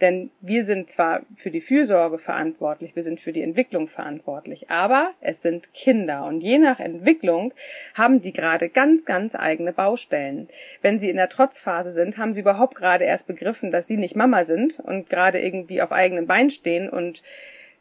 Denn 0.00 0.30
wir 0.40 0.64
sind 0.64 0.90
zwar 0.90 1.22
für 1.34 1.50
die 1.50 1.60
Fürsorge 1.60 2.18
verantwortlich, 2.18 2.94
wir 2.94 3.02
sind 3.02 3.20
für 3.20 3.32
die 3.32 3.42
Entwicklung 3.42 3.88
verantwortlich, 3.88 4.70
aber 4.70 5.12
es 5.20 5.42
sind 5.42 5.72
Kinder 5.74 6.24
und 6.26 6.40
je 6.40 6.58
nach 6.58 6.78
Entwicklung 6.78 7.52
haben 7.94 8.20
die 8.20 8.32
gerade 8.32 8.68
ganz, 8.68 9.04
ganz 9.04 9.34
eigene 9.34 9.72
Baustellen. 9.72 10.48
Wenn 10.82 10.98
sie 10.98 11.10
in 11.10 11.16
der 11.16 11.28
Trotzphase 11.28 11.90
sind, 11.90 12.18
haben 12.18 12.32
sie 12.32 12.42
überhaupt 12.42 12.76
gerade 12.76 13.04
erst 13.04 13.26
begriffen, 13.26 13.70
dass 13.70 13.88
sie 13.88 13.96
nicht 13.96 14.14
Mama 14.14 14.44
sind 14.44 14.78
und 14.78 15.10
gerade 15.10 15.40
irgendwie 15.40 15.82
auf 15.82 15.90
eigenen 15.90 16.26
Beinen 16.26 16.50
stehen 16.50 16.88
und 16.88 17.22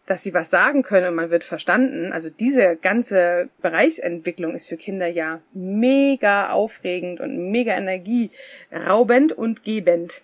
dass 0.08 0.24
sie 0.24 0.34
was 0.34 0.50
sagen 0.50 0.82
können 0.82 1.10
und 1.10 1.16
man 1.16 1.30
wird 1.30 1.44
verstanden. 1.44 2.12
Also 2.12 2.30
diese 2.30 2.78
ganze 2.78 3.50
Bereichsentwicklung 3.62 4.56
ist 4.56 4.68
für 4.68 4.78
Kinder 4.78 5.08
ja 5.08 5.42
mega 5.54 6.50
aufregend 6.50 7.20
und 7.20 7.52
mega 7.52 7.76
energieraubend 7.76 9.34
und 9.34 9.64
gebend. 9.64 10.22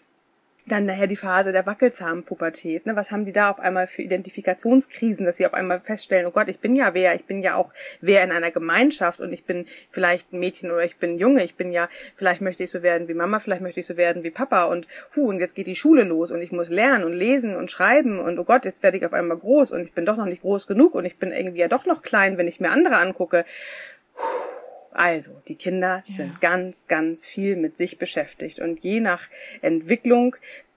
Dann 0.66 0.86
nachher 0.86 1.08
die 1.08 1.18
Phase 1.18 1.52
der 1.52 1.66
Wackelzahnpubertät. 1.66 2.86
Ne? 2.86 2.96
Was 2.96 3.12
haben 3.12 3.26
die 3.26 3.34
da 3.34 3.50
auf 3.50 3.60
einmal 3.60 3.86
für 3.88 4.02
Identifikationskrisen, 4.02 5.26
dass 5.26 5.36
sie 5.36 5.46
auf 5.46 5.54
einmal 5.54 5.82
feststellen, 5.82 6.26
oh 6.26 6.32
Gott, 6.32 6.48
ich 6.48 6.60
bin 6.60 6.76
ja 6.76 6.94
wer, 6.94 7.16
ich 7.16 7.26
bin 7.26 7.42
ja 7.42 7.56
auch 7.56 7.74
wer 8.00 8.24
in 8.24 8.32
einer 8.32 8.50
Gemeinschaft 8.50 9.20
und 9.20 9.34
ich 9.34 9.44
bin 9.44 9.66
vielleicht 9.90 10.32
ein 10.32 10.40
Mädchen 10.40 10.72
oder 10.72 10.86
ich 10.86 10.96
bin 10.96 11.16
ein 11.16 11.20
Junge, 11.20 11.44
ich 11.44 11.56
bin 11.56 11.74
ja, 11.74 11.90
vielleicht 12.16 12.40
möchte 12.40 12.64
ich 12.64 12.70
so 12.70 12.82
werden 12.82 13.10
wie 13.10 13.14
Mama, 13.14 13.40
vielleicht 13.40 13.62
möchte 13.62 13.82
ich 13.82 13.86
so 13.86 13.98
werden 13.98 14.24
wie 14.24 14.32
Papa 14.32 14.66
und 14.66 14.88
hu, 15.16 15.28
und 15.28 15.40
jetzt 15.40 15.56
geht 15.56 15.68
die 15.68 15.76
Schule 15.76 16.04
los 16.04 16.32
und 16.32 16.42
ich 16.42 16.54
muss 16.54 16.70
lernen 16.70 17.04
und 17.04 17.14
lesen 17.14 17.58
und 17.58 17.70
schreiben 17.70 18.20
und 18.20 18.40
oh 18.40 18.46
Gott, 18.46 18.64
jetzt 18.64 18.84
werde 18.84 18.98
ich 18.98 19.06
auf 19.06 19.14
einmal 19.14 19.38
groß 19.38 19.72
und 19.72 19.82
ich 19.82 19.92
bin 19.92 20.06
doch 20.06 20.16
noch 20.16 20.26
nicht 20.26 20.44
groß 20.44 20.68
genug 20.68 20.96
und 20.96 21.04
ich 21.04 21.18
bin 21.18 21.34
irgendwie 21.34 21.60
ja 21.60 21.68
doch 21.68 21.86
noch 21.86 22.02
klein, 22.02 22.38
wenn 22.38 22.48
ich 22.48 22.62
mir 22.62 22.72
andere 22.72 22.96
angucke. 22.96 23.44
Also, 24.94 25.32
die 25.48 25.56
Kinder 25.56 26.04
Ja. 26.08 26.16
sind 26.16 26.42
ganz, 26.42 26.88
ganz 26.88 27.26
viel 27.26 27.56
mit 27.56 27.78
sich 27.78 27.98
beschäftigt 27.98 28.60
und 28.60 28.80
je 28.84 29.00
nach 29.00 29.24
Entwicklung 29.62 30.36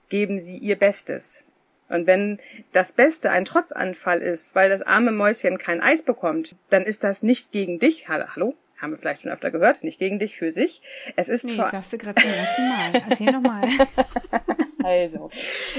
geben 0.09 0.39
sie 0.39 0.57
ihr 0.57 0.75
Bestes. 0.77 1.43
Und 1.89 2.05
wenn 2.05 2.39
das 2.73 2.91
Beste 2.91 3.29
ein 3.31 3.45
Trotzanfall 3.45 4.21
ist, 4.21 4.55
weil 4.55 4.69
das 4.69 4.81
arme 4.81 5.11
Mäuschen 5.11 5.57
kein 5.57 5.81
Eis 5.81 6.03
bekommt, 6.03 6.55
dann 6.69 6.83
ist 6.83 7.03
das 7.03 7.23
nicht 7.23 7.51
gegen 7.51 7.79
dich. 7.79 8.09
Hallo? 8.09 8.55
Haben 8.77 8.91
wir 8.91 8.97
vielleicht 8.97 9.21
schon 9.23 9.31
öfter 9.31 9.51
gehört, 9.51 9.83
nicht 9.83 9.97
gegen 9.97 10.19
dich 10.19 10.35
für 10.37 10.51
sich. 10.51 10.81
Es 11.15 11.29
ist 11.29 11.45
Nee, 11.45 11.53
vor 11.55 11.69
sagst 11.69 11.93
du 11.93 11.97
gerade 11.97 12.21
zum 12.21 12.29
ersten 12.31 12.69
Mal. 12.69 13.03
Erzähl 13.09 13.31
nochmal. 13.31 13.67
Also, 14.87 15.29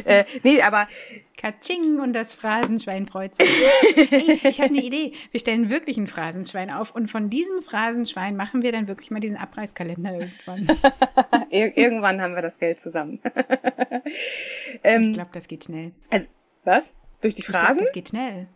äh, 0.04 0.24
nee, 0.42 0.60
aber 0.60 0.86
Katsching 1.38 1.98
und 1.98 2.12
das 2.12 2.34
Phrasenschwein 2.34 3.06
freut 3.06 3.34
sich. 3.36 3.48
hey, 4.10 4.38
ich 4.42 4.60
habe 4.60 4.70
eine 4.70 4.82
Idee. 4.82 5.12
Wir 5.30 5.40
stellen 5.40 5.70
wirklich 5.70 5.96
ein 5.96 6.06
Phrasenschwein 6.06 6.70
auf 6.70 6.94
und 6.94 7.10
von 7.10 7.30
diesem 7.30 7.62
Phrasenschwein 7.62 8.36
machen 8.36 8.62
wir 8.62 8.70
dann 8.70 8.86
wirklich 8.86 9.10
mal 9.10 9.20
diesen 9.20 9.38
Abreißkalender 9.38 10.12
irgendwann. 10.12 10.66
Ir 11.50 11.74
irgendwann 11.78 12.20
haben 12.20 12.34
wir 12.34 12.42
das 12.42 12.58
Geld 12.58 12.80
zusammen. 12.80 13.18
ähm, 14.84 15.02
ich 15.04 15.12
glaube, 15.14 15.30
das 15.32 15.48
geht 15.48 15.64
schnell. 15.64 15.92
Also, 16.10 16.28
was? 16.64 16.92
Durch 17.22 17.34
die 17.34 17.42
Phrasen? 17.42 17.76
Glaub, 17.76 17.86
das 17.86 17.92
geht 17.92 18.08
schnell. 18.10 18.46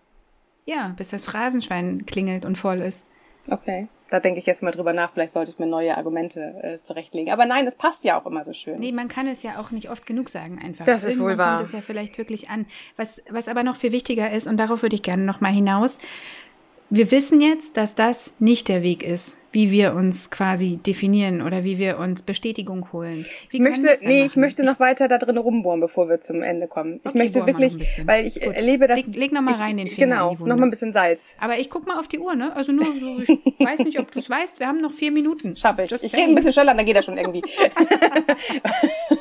Ja, 0.67 0.95
bis 0.97 1.11
das 1.11 1.25
Phrasenschwein 1.25 2.05
klingelt 2.05 2.45
und 2.45 2.59
voll 2.59 2.83
ist. 2.83 3.07
Okay. 3.49 3.89
Da 4.13 4.21
denke 4.21 4.41
ich 4.41 4.45
jetzt 4.45 4.63
mal 4.63 4.73
drüber 4.73 4.93
nach, 4.93 5.11
vielleicht 5.11 5.33
sollte 5.33 5.51
ich 5.53 5.59
mir 5.59 5.65
neue 5.65 5.97
Argumente 5.97 6.41
äh, 6.63 6.79
zurechtlegen. 6.85 7.33
Aber 7.33 7.47
nein, 7.47 7.67
es 7.67 7.77
passt 7.77 8.05
ja 8.05 8.21
auch 8.21 8.27
immer 8.27 8.45
so 8.45 8.53
schön. 8.53 8.79
Nee, 8.79 8.93
man 8.93 9.09
kann 9.09 9.27
es 9.27 9.43
ja 9.43 9.59
auch 9.59 9.71
nicht 9.71 9.89
oft 9.89 10.05
genug 10.05 10.29
sagen 10.29 10.61
einfach. 10.63 10.85
Das 10.85 11.03
ist 11.03 11.19
wohl 11.19 11.39
wahr. 11.39 11.57
kommt 11.57 11.69
es 11.69 11.73
ja 11.73 11.81
vielleicht 11.81 12.19
wirklich 12.19 12.51
an. 12.51 12.67
Was, 12.99 13.23
was 13.31 13.49
aber 13.49 13.63
noch 13.63 13.77
viel 13.77 13.91
wichtiger 13.91 14.31
ist, 14.31 14.47
und 14.47 14.59
darauf 14.59 14.83
würde 14.83 14.97
ich 14.97 15.03
gerne 15.03 15.23
noch 15.23 15.41
mal 15.41 15.51
hinaus, 15.51 15.97
wir 16.91 17.11
wissen 17.11 17.41
jetzt, 17.41 17.79
dass 17.79 17.95
das 17.95 18.35
nicht 18.39 18.69
der 18.69 18.83
Weg 18.83 19.03
ist, 19.03 19.39
wie 19.53 19.71
wir 19.71 19.95
uns 19.95 20.31
quasi 20.31 20.79
definieren 20.79 21.43
oder 21.43 21.65
wie 21.65 21.79
wir 21.79 21.99
uns 21.99 22.23
Bestätigung 22.23 22.93
holen. 22.93 23.27
Wie 23.51 23.57
ich 23.57 23.63
möchte, 23.63 23.99
nee, 24.03 24.25
ich 24.25 24.37
möchte 24.37 24.65
noch 24.65 24.81
weiter 24.81 25.09
da 25.09 25.19
drin 25.19 25.37
rumbohren, 25.37 25.81
bevor 25.81 26.09
wir 26.09 26.21
zum 26.21 26.43
Ende 26.43 26.67
kommen. 26.67 27.01
Ich 27.05 27.11
okay, 27.11 27.19
möchte 27.19 27.47
wirklich, 27.47 27.77
weil 28.07 28.27
ich 28.27 28.41
Gut. 28.41 28.55
erlebe 28.55 28.89
das. 28.89 29.07
Leg, 29.07 29.17
leg 29.17 29.33
noch 29.33 29.43
mal 29.43 29.55
rein 29.55 29.77
den 29.77 29.87
Finger 29.87 30.07
Genau, 30.07 30.33
noch 30.47 30.57
mal 30.57 30.65
ein 30.65 30.71
bisschen 30.71 30.93
Salz. 30.93 31.37
Aber 31.41 31.59
ich 31.59 31.71
guck 31.71 31.87
mal 31.87 31.99
auf 31.99 32.09
die 32.09 32.19
Uhr, 32.19 32.35
ne? 32.35 32.55
Also 32.57 32.73
nur 32.73 32.87
so, 32.99 33.19
ich 33.19 33.29
weiß 33.59 33.81
nicht, 33.81 33.99
ob 33.99 34.11
du 34.11 34.19
es 34.19 34.29
weißt, 34.29 34.61
wir 34.61 34.67
haben 34.67 34.81
noch 34.81 34.93
vier 34.93 35.13
Minuten. 35.13 35.57
Schaffe 35.57 35.83
ich. 35.83 35.91
Just 35.91 36.05
ich 36.05 36.15
rede 36.15 36.25
ein 36.25 36.35
bisschen 36.35 36.53
schneller, 36.53 36.75
dann 36.75 36.85
geht 36.87 36.97
das 36.97 37.05
schon 37.05 37.19
irgendwie. 37.19 37.43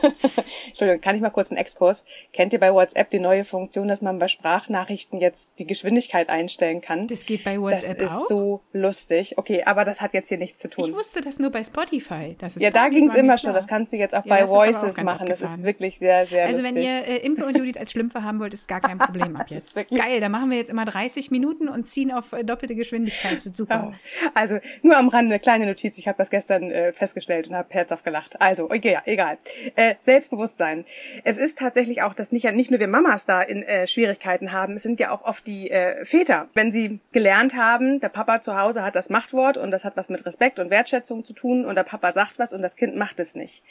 Entschuldigung, 0.68 1.02
kann 1.02 1.16
ich 1.16 1.22
mal 1.22 1.30
kurz 1.30 1.52
einen 1.52 1.58
Exkurs? 1.58 2.04
Kennt 2.34 2.54
ihr 2.54 2.60
bei 2.60 2.74
WhatsApp 2.74 3.10
die 3.10 3.20
neue 3.20 3.46
Funktion, 3.46 3.88
dass 3.88 4.02
man 4.02 4.20
bei 4.20 4.28
Sprachnachrichten 4.28 5.20
jetzt 5.20 5.60
die 5.60 5.68
Geschwindigkeit 5.68 6.30
einstellen 6.30 6.82
kann? 6.82 7.08
Das 7.08 7.26
geht 7.26 7.44
bei 7.44 7.60
WhatsApp 7.60 8.00
auch? 8.00 8.04
Das 8.04 8.22
ist 8.22 8.30
so 8.30 8.62
lustig. 8.74 9.38
Okay, 9.38 9.64
aber 9.66 9.86
das 9.86 10.02
hat 10.02 10.14
jetzt 10.14 10.21
hier 10.30 10.38
nichts 10.38 10.62
zu 10.62 10.70
tun. 10.70 10.86
Ich 10.86 10.94
wusste 10.94 11.22
das 11.22 11.40
nur 11.40 11.50
bei 11.50 11.64
Spotify. 11.64 12.36
Das 12.40 12.56
ist 12.56 12.62
ja, 12.62 12.72
da 12.72 12.90
ging 12.90 13.10
es 13.10 13.16
immer 13.16 13.38
schon. 13.38 13.54
Das 13.54 13.68
kannst 13.68 13.94
du 13.94 13.98
jetzt 13.98 14.16
auch 14.16 14.26
ja, 14.26 14.36
bei 14.36 14.48
Voices 14.48 15.02
machen. 15.02 15.28
Das 15.28 15.42
ist 15.42 15.64
wirklich 15.64 16.00
sehr, 16.00 16.26
sehr 16.26 16.46
also 16.46 16.62
lustig. 16.62 16.78
Also 16.78 16.90
wenn 16.90 17.08
ihr 17.08 17.08
äh, 17.08 17.26
Imke 17.26 17.46
und 17.46 17.58
Judith 17.58 17.78
als 17.78 17.92
Schlümpfe 17.92 18.24
haben 18.24 18.40
wollt, 18.40 18.54
ist 18.54 18.68
gar 18.68 18.82
kein 18.82 18.98
Problem 18.98 19.36
ab 19.36 19.46
jetzt. 19.50 19.76
Geil, 19.76 20.20
da 20.20 20.30
machen 20.30 20.50
wir 20.50 20.58
jetzt 20.58 20.70
immer 20.70 20.86
30 20.86 21.32
Minuten 21.32 21.68
und 21.68 21.88
ziehen 21.88 22.12
auf 22.12 22.34
äh, 22.34 22.44
doppelte 22.44 22.76
Geschwindigkeit. 22.76 23.34
Das 23.34 23.46
wird 23.46 23.56
super. 23.56 23.92
Oh. 23.92 24.30
Also 24.34 24.60
nur 24.82 24.98
am 24.98 25.08
Rande 25.08 25.32
eine 25.32 25.40
kleine 25.40 25.66
Notiz. 25.66 25.98
Ich 25.98 26.08
habe 26.08 26.18
das 26.18 26.30
gestern 26.30 26.72
äh, 26.72 26.94
festgestellt 26.94 27.48
und 27.48 27.56
habe 27.56 27.68
herzhaft 27.72 28.04
gelacht. 28.04 28.42
Also, 28.42 28.66
okay, 28.66 28.98
egal. 29.06 29.38
Äh, 29.76 29.96
Selbstbewusstsein. 30.02 30.86
Es 31.24 31.38
ist 31.38 31.60
tatsächlich 31.60 32.02
auch, 32.02 32.14
dass 32.14 32.32
nicht, 32.32 32.52
nicht 32.54 32.72
nur 32.72 32.80
wir 32.80 32.88
Mamas 32.88 33.26
da 33.26 33.42
in 33.42 33.64
äh, 33.64 33.88
Schwierigkeiten 33.88 34.52
haben, 34.52 34.76
es 34.76 34.84
sind 34.84 35.00
ja 35.00 35.12
auch 35.12 35.24
oft 35.24 35.48
die 35.48 35.72
äh, 35.72 36.06
Väter. 36.06 36.48
Wenn 36.54 36.72
sie 36.72 37.00
gelernt 37.12 37.56
haben, 37.56 38.00
der 38.00 38.10
Papa 38.10 38.42
zu 38.42 38.58
Hause 38.58 38.84
hat 38.84 38.96
das 38.96 39.10
Machtwort 39.10 39.58
und 39.58 39.72
das 39.72 39.84
hat 39.84 39.98
was 39.98 40.10
mit 40.12 40.26
Respekt 40.26 40.60
und 40.60 40.70
Wertschätzung 40.70 41.26
zu 41.26 41.34
tun 41.34 41.66
und 41.66 41.76
der 41.76 41.84
Papa 41.84 42.12
sagt 42.12 42.40
was 42.40 42.54
und 42.54 42.62
das 42.62 42.76
Kind 42.76 42.96
macht 42.96 43.20
es 43.20 43.36
nicht. 43.36 43.64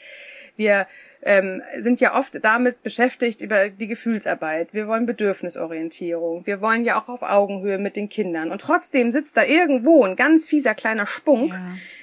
Wir 0.56 0.86
ähm, 1.22 1.62
sind 1.78 2.00
ja 2.00 2.18
oft 2.18 2.42
damit 2.42 2.82
beschäftigt 2.82 3.42
über 3.42 3.68
die 3.68 3.86
Gefühlsarbeit. 3.86 4.72
Wir 4.72 4.88
wollen 4.88 5.06
Bedürfnisorientierung. 5.06 6.46
Wir 6.46 6.60
wollen 6.60 6.84
ja 6.84 7.00
auch 7.00 7.08
auf 7.08 7.22
Augenhöhe 7.22 7.78
mit 7.78 7.96
den 7.96 8.08
Kindern. 8.08 8.50
Und 8.50 8.60
trotzdem 8.60 9.12
sitzt 9.12 9.36
da 9.36 9.44
irgendwo 9.44 10.04
ein 10.04 10.16
ganz 10.16 10.48
fieser 10.48 10.74
kleiner 10.74 11.06
Spunk, 11.06 11.52
ja. 11.52 11.60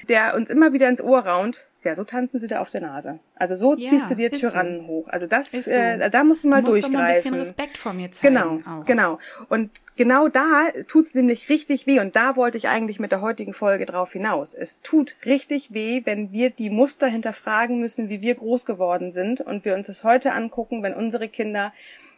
der 0.08 0.36
uns 0.36 0.50
immer 0.50 0.74
wieder 0.74 0.88
ins 0.89 1.01
Ohr 1.01 1.20
raunt. 1.20 1.66
Ja, 1.84 1.96
so 1.96 2.03
tanzen 2.03 2.39
sie 2.39 2.48
da 2.48 2.60
auf 2.60 2.69
der 2.69 2.81
Nase. 2.81 3.19
Also 3.36 3.55
so 3.55 3.75
ja, 3.75 3.89
ziehst 3.89 4.10
du 4.10 4.15
dir 4.15 4.31
Tyrannen 4.31 4.81
so. 4.81 4.88
hoch. 4.88 5.07
Also 5.07 5.27
das, 5.27 5.51
so. 5.51 5.72
äh, 5.72 6.10
da 6.10 6.24
musst 6.24 6.43
du 6.43 6.50
mal 6.50 6.62
du 6.62 6.72
musst 6.72 6.84
durchgreifen. 6.84 6.93
Mal 6.93 7.07
ein 7.07 7.15
bisschen 7.15 7.34
Respekt 7.36 7.77
vor 7.77 7.93
mir 7.93 8.12
zeigen. 8.12 8.36
Genau, 8.36 8.60
auch. 8.65 8.86
genau. 8.86 9.19
Und 9.48 9.69
genau 9.96 10.27
da 10.27 10.69
tut's 10.88 11.13
nämlich 11.13 11.50
richtig 11.50 11.88
weh. 11.88 12.00
Und 12.00 12.15
da 12.15 12.36
wollte 12.36 12.57
ich 12.57 12.67
eigentlich 12.67 13.00
mit 13.00 13.12
der 13.12 13.22
heutigen 13.22 13.53
Folge 13.53 13.86
drauf 13.86 14.12
hinaus. 14.12 14.53
Es 14.53 14.81
tut 14.81 15.15
richtig 15.25 15.74
weh, 15.74 16.01
wenn 16.03 16.31
wir 16.31 16.50
die 16.50 16.69
Muster 16.69 17.07
hinterfragen 17.07 17.79
müssen, 17.79 18.10
wie 18.10 18.22
wir 18.22 18.36
groß 18.36 18.65
geworden 18.65 19.12
sind 19.12 19.41
und 19.41 19.63
wir 19.63 19.75
uns 19.75 19.88
das 19.88 20.03
heute 20.03 20.34
angucken, 20.34 20.84
wenn 20.84 20.93
unsere 20.93 21.29
Kinder 21.29 21.74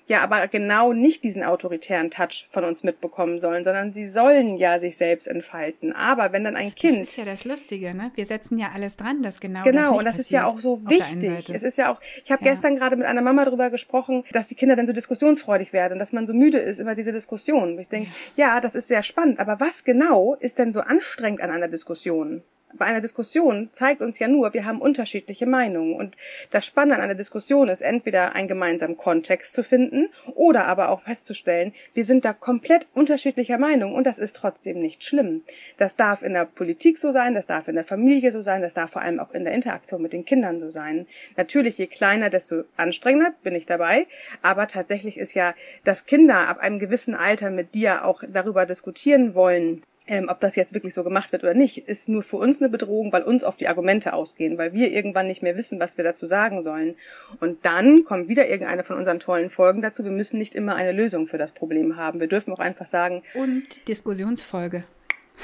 ja 0.09 0.21
aber 0.21 0.47
genau 0.47 0.91
nicht 0.91 1.23
diesen 1.23 1.43
autoritären 1.43 2.09
Touch 2.09 2.47
von 2.49 2.63
uns 2.63 2.83
mitbekommen 2.83 3.39
sollen, 3.39 3.63
sondern 3.63 3.93
sie 3.93 4.07
sollen 4.07 4.57
ja 4.57 4.79
sich 4.79 4.97
selbst 4.97 5.27
entfalten. 5.27 5.93
Aber 5.93 6.33
wenn 6.33 6.43
dann 6.43 6.55
ein 6.55 6.73
Kind. 6.75 6.99
Das 6.99 7.09
ist 7.09 7.17
ja 7.17 7.25
das 7.25 7.45
Lustige, 7.45 7.93
ne? 7.93 8.11
Wir 8.15 8.25
setzen 8.25 8.57
ja 8.57 8.71
alles 8.73 8.97
dran, 8.97 9.21
dass 9.21 9.39
genau. 9.39 9.63
Genau, 9.63 9.91
das 9.91 9.97
und 9.99 10.05
das 10.05 10.19
ist 10.19 10.31
ja 10.31 10.45
auch 10.45 10.59
so 10.59 10.77
wichtig. 10.89 11.49
Es 11.53 11.63
ist 11.63 11.77
ja 11.77 11.93
auch, 11.93 12.01
ich 12.23 12.31
habe 12.31 12.43
ja. 12.43 12.51
gestern 12.51 12.75
gerade 12.75 12.95
mit 12.95 13.05
einer 13.05 13.21
Mama 13.21 13.45
darüber 13.45 13.69
gesprochen, 13.69 14.23
dass 14.31 14.47
die 14.47 14.55
Kinder 14.55 14.75
dann 14.75 14.87
so 14.87 14.93
diskussionsfreudig 14.93 15.73
werden 15.73 15.93
und 15.93 15.99
dass 15.99 16.11
man 16.11 16.25
so 16.25 16.33
müde 16.33 16.57
ist 16.57 16.79
über 16.79 16.95
diese 16.95 17.11
Diskussion. 17.11 17.77
Ich 17.77 17.89
denke, 17.89 18.09
ja. 18.35 18.55
ja, 18.55 18.61
das 18.61 18.73
ist 18.75 18.87
sehr 18.87 19.03
spannend, 19.03 19.39
aber 19.39 19.59
was 19.59 19.83
genau 19.83 20.35
ist 20.39 20.57
denn 20.57 20.73
so 20.73 20.81
anstrengend 20.81 21.41
an 21.41 21.51
einer 21.51 21.67
Diskussion? 21.67 22.41
Bei 22.73 22.85
einer 22.85 23.01
Diskussion 23.01 23.69
zeigt 23.71 24.01
uns 24.01 24.19
ja 24.19 24.27
nur, 24.27 24.53
wir 24.53 24.65
haben 24.65 24.81
unterschiedliche 24.81 25.45
Meinungen. 25.45 25.95
Und 25.95 26.15
das 26.51 26.65
Spannende 26.65 26.95
an 26.95 27.01
einer 27.01 27.15
Diskussion 27.15 27.69
ist, 27.69 27.81
entweder 27.81 28.35
einen 28.35 28.47
gemeinsamen 28.47 28.97
Kontext 28.97 29.53
zu 29.53 29.63
finden 29.63 30.09
oder 30.35 30.65
aber 30.65 30.89
auch 30.89 31.01
festzustellen, 31.01 31.73
wir 31.93 32.03
sind 32.03 32.25
da 32.25 32.33
komplett 32.33 32.87
unterschiedlicher 32.93 33.57
Meinung 33.57 33.95
und 33.95 34.05
das 34.05 34.19
ist 34.19 34.35
trotzdem 34.35 34.79
nicht 34.79 35.03
schlimm. 35.03 35.43
Das 35.77 35.95
darf 35.95 36.21
in 36.21 36.33
der 36.33 36.45
Politik 36.45 36.97
so 36.97 37.11
sein, 37.11 37.33
das 37.33 37.47
darf 37.47 37.67
in 37.67 37.75
der 37.75 37.83
Familie 37.83 38.31
so 38.31 38.41
sein, 38.41 38.61
das 38.61 38.73
darf 38.73 38.91
vor 38.91 39.01
allem 39.01 39.19
auch 39.19 39.31
in 39.33 39.43
der 39.43 39.53
Interaktion 39.53 40.01
mit 40.01 40.13
den 40.13 40.25
Kindern 40.25 40.59
so 40.59 40.69
sein. 40.69 41.07
Natürlich, 41.37 41.77
je 41.77 41.87
kleiner, 41.87 42.29
desto 42.29 42.63
anstrengender 42.77 43.33
bin 43.43 43.55
ich 43.55 43.65
dabei. 43.65 44.07
Aber 44.41 44.67
tatsächlich 44.67 45.17
ist 45.17 45.33
ja, 45.33 45.53
dass 45.83 46.05
Kinder 46.05 46.47
ab 46.47 46.59
einem 46.59 46.79
gewissen 46.79 47.15
Alter 47.15 47.49
mit 47.49 47.73
dir 47.73 48.05
auch 48.05 48.23
darüber 48.27 48.65
diskutieren 48.65 49.33
wollen, 49.35 49.81
ähm, 50.07 50.27
ob 50.27 50.39
das 50.39 50.55
jetzt 50.55 50.73
wirklich 50.73 50.93
so 50.93 51.03
gemacht 51.03 51.31
wird 51.31 51.43
oder 51.43 51.53
nicht, 51.53 51.87
ist 51.87 52.09
nur 52.09 52.23
für 52.23 52.37
uns 52.37 52.61
eine 52.61 52.69
Bedrohung, 52.69 53.13
weil 53.13 53.21
uns 53.21 53.43
oft 53.43 53.61
die 53.61 53.67
Argumente 53.67 54.13
ausgehen, 54.13 54.57
weil 54.57 54.73
wir 54.73 54.91
irgendwann 54.91 55.27
nicht 55.27 55.43
mehr 55.43 55.55
wissen, 55.55 55.79
was 55.79 55.97
wir 55.97 56.03
dazu 56.03 56.25
sagen 56.25 56.63
sollen. 56.63 56.95
Und 57.39 57.63
dann 57.65 58.03
kommt 58.05 58.27
wieder 58.27 58.47
irgendeine 58.47 58.83
von 58.83 58.97
unseren 58.97 59.19
tollen 59.19 59.49
Folgen 59.49 59.81
dazu. 59.81 60.03
Wir 60.03 60.11
müssen 60.11 60.39
nicht 60.39 60.55
immer 60.55 60.75
eine 60.75 60.91
Lösung 60.93 61.27
für 61.27 61.37
das 61.37 61.51
Problem 61.51 61.95
haben. 61.95 62.19
Wir 62.19 62.27
dürfen 62.27 62.53
auch 62.53 62.59
einfach 62.59 62.87
sagen. 62.87 63.21
Und 63.35 63.65
Diskussionsfolge. 63.87 64.83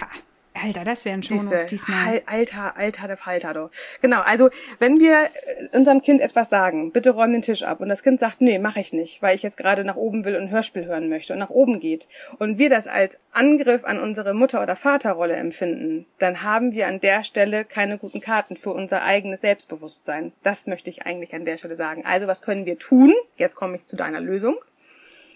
Ha. 0.02 0.08
Alter, 0.62 0.86
das 0.86 1.04
wären 1.04 1.22
schon 1.22 1.40
uns 1.40 1.66
diesmal. 1.66 2.22
Alter, 2.26 2.78
alter, 2.78 3.08
der 3.08 3.18
Falter, 3.18 3.54
doch. 3.54 3.70
Genau, 4.02 4.22
also 4.22 4.50
wenn 4.80 5.00
wir 5.00 5.24
äh, 5.24 5.78
unserem 5.78 6.02
Kind 6.02 6.22
etwas 6.22 6.50
sagen, 6.50 6.92
bitte 6.92 7.12
räum 7.12 7.34
den 7.34 7.42
Tisch 7.42 7.64
ab 7.64 7.82
und 7.82 7.90
das 7.90 8.04
Kind 8.04 8.22
sagt, 8.22 8.40
nee, 8.40 8.58
mache 8.58 8.80
ich 8.80 8.94
nicht, 8.94 9.22
weil 9.22 9.36
ich 9.36 9.44
jetzt 9.44 9.58
gerade 9.58 9.84
nach 9.84 9.98
oben 9.98 10.24
will 10.24 10.36
und 10.36 10.44
ein 10.44 10.52
Hörspiel 10.52 10.86
hören 10.86 11.10
möchte 11.10 11.34
und 11.34 11.40
nach 11.40 11.50
oben 11.50 11.82
geht 11.82 12.08
und 12.40 12.58
wir 12.58 12.70
das 12.70 12.88
als 12.88 13.18
Angriff 13.34 13.84
an 13.84 14.00
unsere 14.00 14.34
Mutter- 14.34 14.64
oder 14.64 14.78
Vaterrolle 14.78 15.36
empfinden, 15.36 16.06
dann 16.20 16.42
haben 16.42 16.72
wir 16.72 16.88
an 16.88 17.02
der 17.02 17.24
Stelle 17.26 17.66
keine 17.66 17.98
guten 17.98 18.22
Karten 18.22 18.56
für 18.56 18.72
unser 18.72 19.04
eigenes 19.04 19.42
Selbstbewusstsein. 19.42 20.32
Das 20.42 20.68
möchte 20.68 20.90
ich 20.90 21.06
eigentlich 21.06 21.34
an 21.34 21.44
der 21.44 21.58
Stelle 21.58 21.76
sagen. 21.76 22.06
Also 22.06 22.28
was 22.28 22.42
können 22.42 22.66
wir 22.66 22.80
tun? 22.80 23.14
Jetzt 23.36 23.56
komme 23.56 23.76
ich 23.76 23.86
zu 23.86 23.98
deiner 23.98 24.22
Lösung. 24.22 24.56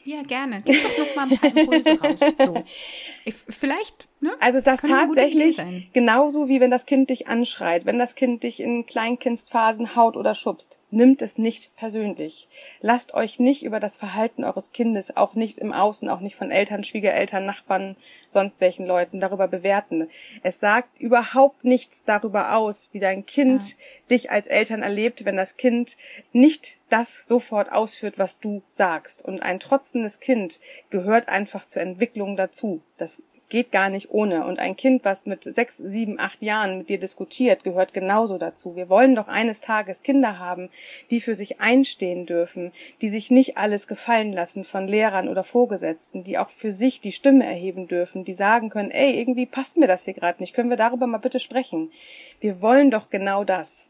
Ja, 0.05 0.23
gerne. 0.23 0.57
Gib 0.65 0.81
doch 0.81 0.97
noch 0.97 1.15
mal 1.15 1.27
ein 1.29 1.37
paar 1.37 1.55
Impulse 1.55 1.99
raus. 2.01 2.19
So. 2.19 2.63
Ich, 3.25 3.35
vielleicht, 3.35 4.07
ne? 4.19 4.31
Also 4.39 4.61
das 4.61 4.81
tatsächlich 4.81 5.61
genauso 5.93 6.49
wie 6.49 6.59
wenn 6.59 6.71
das 6.71 6.85
Kind 6.85 7.09
dich 7.09 7.27
anschreit, 7.27 7.85
wenn 7.85 7.99
das 7.99 8.15
Kind 8.15 8.43
dich 8.43 8.59
in 8.59 8.85
Kleinkindsphasen 8.85 9.95
haut 9.95 10.17
oder 10.17 10.35
schubst, 10.35 10.79
nimmt 10.91 11.21
es 11.21 11.37
nicht 11.37 11.75
persönlich. 11.75 12.47
Lasst 12.81 13.13
euch 13.13 13.39
nicht 13.39 13.63
über 13.63 13.79
das 13.79 13.95
Verhalten 13.97 14.43
eures 14.43 14.71
Kindes, 14.71 15.15
auch 15.15 15.35
nicht 15.35 15.57
im 15.57 15.73
Außen, 15.73 16.09
auch 16.09 16.19
nicht 16.19 16.35
von 16.35 16.51
Eltern, 16.51 16.83
Schwiegereltern, 16.83 17.45
Nachbarn, 17.45 17.95
sonst 18.29 18.59
welchen 18.59 18.85
Leuten 18.85 19.19
darüber 19.19 19.47
bewerten. 19.47 20.09
Es 20.43 20.59
sagt 20.59 20.99
überhaupt 20.99 21.63
nichts 21.63 22.03
darüber 22.03 22.55
aus, 22.55 22.89
wie 22.91 22.99
dein 22.99 23.25
Kind 23.25 23.71
ja. 23.71 23.75
dich 24.11 24.31
als 24.31 24.47
Eltern 24.47 24.81
erlebt, 24.81 25.25
wenn 25.25 25.37
das 25.37 25.57
Kind 25.57 25.97
nicht 26.31 26.77
das 26.89 27.27
sofort 27.27 27.71
ausführt, 27.71 28.17
was 28.17 28.39
du 28.39 28.63
sagst. 28.69 29.23
Und 29.23 29.41
ein 29.43 29.59
trotzendes 29.59 30.19
Kind 30.19 30.59
gehört 30.89 31.29
einfach 31.29 31.65
zur 31.65 31.81
Entwicklung 31.81 32.35
dazu. 32.35 32.81
Das 32.97 33.21
geht 33.49 33.71
gar 33.71 33.89
nicht 33.89 34.08
ohne. 34.09 34.45
Und 34.45 34.59
ein 34.59 34.75
Kind, 34.75 35.05
was 35.05 35.25
mit 35.25 35.43
sechs, 35.43 35.77
sieben, 35.77 36.19
acht 36.19 36.41
Jahren 36.41 36.79
mit 36.79 36.89
dir 36.89 36.99
diskutiert, 36.99 37.63
gehört 37.63 37.93
genauso 37.93 38.37
dazu. 38.37 38.75
Wir 38.75 38.89
wollen 38.89 39.15
doch 39.15 39.27
eines 39.27 39.61
Tages 39.61 40.03
Kinder 40.03 40.39
haben, 40.39 40.69
die 41.09 41.21
für 41.21 41.35
sich 41.35 41.61
einstehen 41.61 42.25
dürfen, 42.25 42.71
die 43.01 43.09
sich 43.09 43.31
nicht 43.31 43.57
alles 43.57 43.87
gefallen 43.87 44.33
lassen 44.33 44.63
von 44.63 44.87
Lehrern 44.87 45.29
oder 45.29 45.43
Vorgesetzten, 45.43 46.23
die 46.23 46.37
auch 46.37 46.49
für 46.49 46.73
sich 46.73 47.01
die 47.01 47.11
Stimme 47.11 47.45
erheben 47.45 47.87
dürfen, 47.87 48.25
die 48.25 48.33
sagen 48.33 48.69
können, 48.69 48.91
ey, 48.91 49.17
irgendwie 49.19 49.45
passt 49.45 49.77
mir 49.77 49.87
das 49.87 50.05
hier 50.05 50.13
gerade 50.13 50.41
nicht, 50.41 50.53
können 50.53 50.69
wir 50.69 50.77
darüber 50.77 51.07
mal 51.07 51.17
bitte 51.17 51.39
sprechen. 51.39 51.91
Wir 52.39 52.61
wollen 52.61 52.91
doch 52.91 53.09
genau 53.09 53.43
das. 53.43 53.85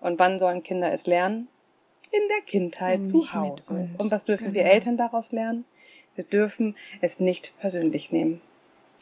Und 0.00 0.18
wann 0.18 0.38
sollen 0.38 0.62
Kinder 0.62 0.92
es 0.92 1.06
lernen? 1.06 1.48
In 2.12 2.22
der 2.28 2.44
Kindheit 2.46 3.08
zu 3.08 3.32
Hause. 3.32 3.88
Und 3.98 4.10
was 4.10 4.24
dürfen 4.24 4.52
genau. 4.52 4.54
wir 4.54 4.64
Eltern 4.66 4.96
daraus 4.96 5.32
lernen? 5.32 5.64
Wir 6.14 6.24
dürfen 6.24 6.76
es 7.00 7.18
nicht 7.20 7.52
persönlich 7.58 8.12
nehmen 8.12 8.40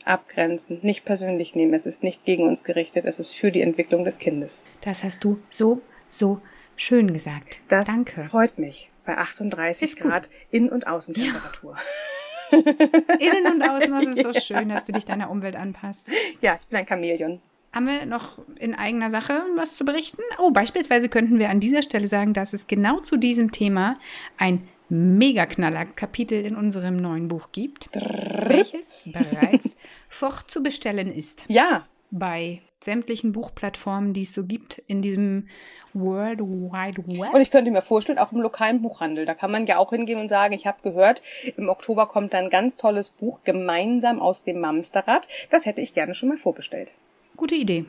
abgrenzen, 0.04 0.78
nicht 0.82 1.04
persönlich 1.04 1.54
nehmen. 1.54 1.74
Es 1.74 1.86
ist 1.86 2.02
nicht 2.02 2.24
gegen 2.24 2.46
uns 2.46 2.64
gerichtet, 2.64 3.04
es 3.06 3.18
ist 3.18 3.34
für 3.34 3.50
die 3.50 3.62
Entwicklung 3.62 4.04
des 4.04 4.18
Kindes. 4.18 4.64
Das 4.82 5.04
hast 5.04 5.24
du 5.24 5.38
so, 5.48 5.80
so 6.08 6.40
Schön 6.76 7.12
gesagt. 7.12 7.58
Das 7.68 7.86
Danke. 7.86 8.24
freut 8.24 8.58
mich 8.58 8.90
bei 9.06 9.16
38 9.16 9.82
Ist 9.82 10.00
gut. 10.00 10.10
Grad 10.10 10.30
Innen- 10.50 10.70
und 10.70 10.86
Außentemperatur. 10.86 11.76
Innen 12.50 13.52
und 13.52 13.62
außen, 13.62 13.90
das 13.90 14.06
ist 14.06 14.22
so 14.22 14.32
schön, 14.40 14.68
dass 14.68 14.84
du 14.84 14.92
dich 14.92 15.04
deiner 15.04 15.30
Umwelt 15.30 15.56
anpasst. 15.56 16.08
Ja, 16.40 16.56
ich 16.60 16.66
bin 16.66 16.78
ein 16.78 16.86
Chamäleon. 16.86 17.40
Haben 17.72 17.86
wir 17.86 18.06
noch 18.06 18.38
in 18.56 18.74
eigener 18.74 19.10
Sache 19.10 19.42
was 19.56 19.76
zu 19.76 19.84
berichten? 19.84 20.22
Oh, 20.38 20.52
beispielsweise 20.52 21.08
könnten 21.08 21.38
wir 21.38 21.50
an 21.50 21.58
dieser 21.58 21.82
Stelle 21.82 22.06
sagen, 22.06 22.32
dass 22.32 22.52
es 22.52 22.66
genau 22.66 23.00
zu 23.00 23.16
diesem 23.16 23.50
Thema 23.50 23.98
ein 24.38 24.68
Mega-Knaller-Kapitel 24.88 26.44
in 26.44 26.56
unserem 26.56 26.96
neuen 26.96 27.28
Buch 27.28 27.48
gibt, 27.52 27.88
welches 27.92 29.02
bereits 29.06 29.74
fortzubestellen 30.08 31.12
ist 31.12 31.46
Ja, 31.48 31.86
bei 32.10 32.60
sämtlichen 32.82 33.32
Buchplattformen, 33.32 34.12
die 34.12 34.22
es 34.22 34.34
so 34.34 34.44
gibt 34.44 34.78
in 34.86 35.00
diesem 35.00 35.48
World 35.94 36.40
Wide 36.40 37.02
Web. 37.06 37.32
und 37.32 37.40
ich 37.40 37.50
könnte 37.50 37.70
mir 37.70 37.80
vorstellen, 37.80 38.18
auch 38.18 38.30
im 38.32 38.40
lokalen 38.42 38.82
Buchhandel. 38.82 39.24
Da 39.24 39.34
kann 39.34 39.50
man 39.50 39.66
ja 39.66 39.78
auch 39.78 39.90
hingehen 39.90 40.20
und 40.20 40.28
sagen, 40.28 40.52
ich 40.52 40.66
habe 40.66 40.78
gehört, 40.82 41.22
im 41.56 41.68
Oktober 41.70 42.06
kommt 42.06 42.34
ein 42.34 42.50
ganz 42.50 42.76
tolles 42.76 43.08
Buch 43.08 43.40
gemeinsam 43.44 44.20
aus 44.20 44.42
dem 44.44 44.60
Mamsterrad. 44.60 45.26
Das 45.50 45.64
hätte 45.64 45.80
ich 45.80 45.94
gerne 45.94 46.14
schon 46.14 46.28
mal 46.28 46.36
vorbestellt. 46.38 46.92
Gute 47.36 47.54
Idee. 47.54 47.86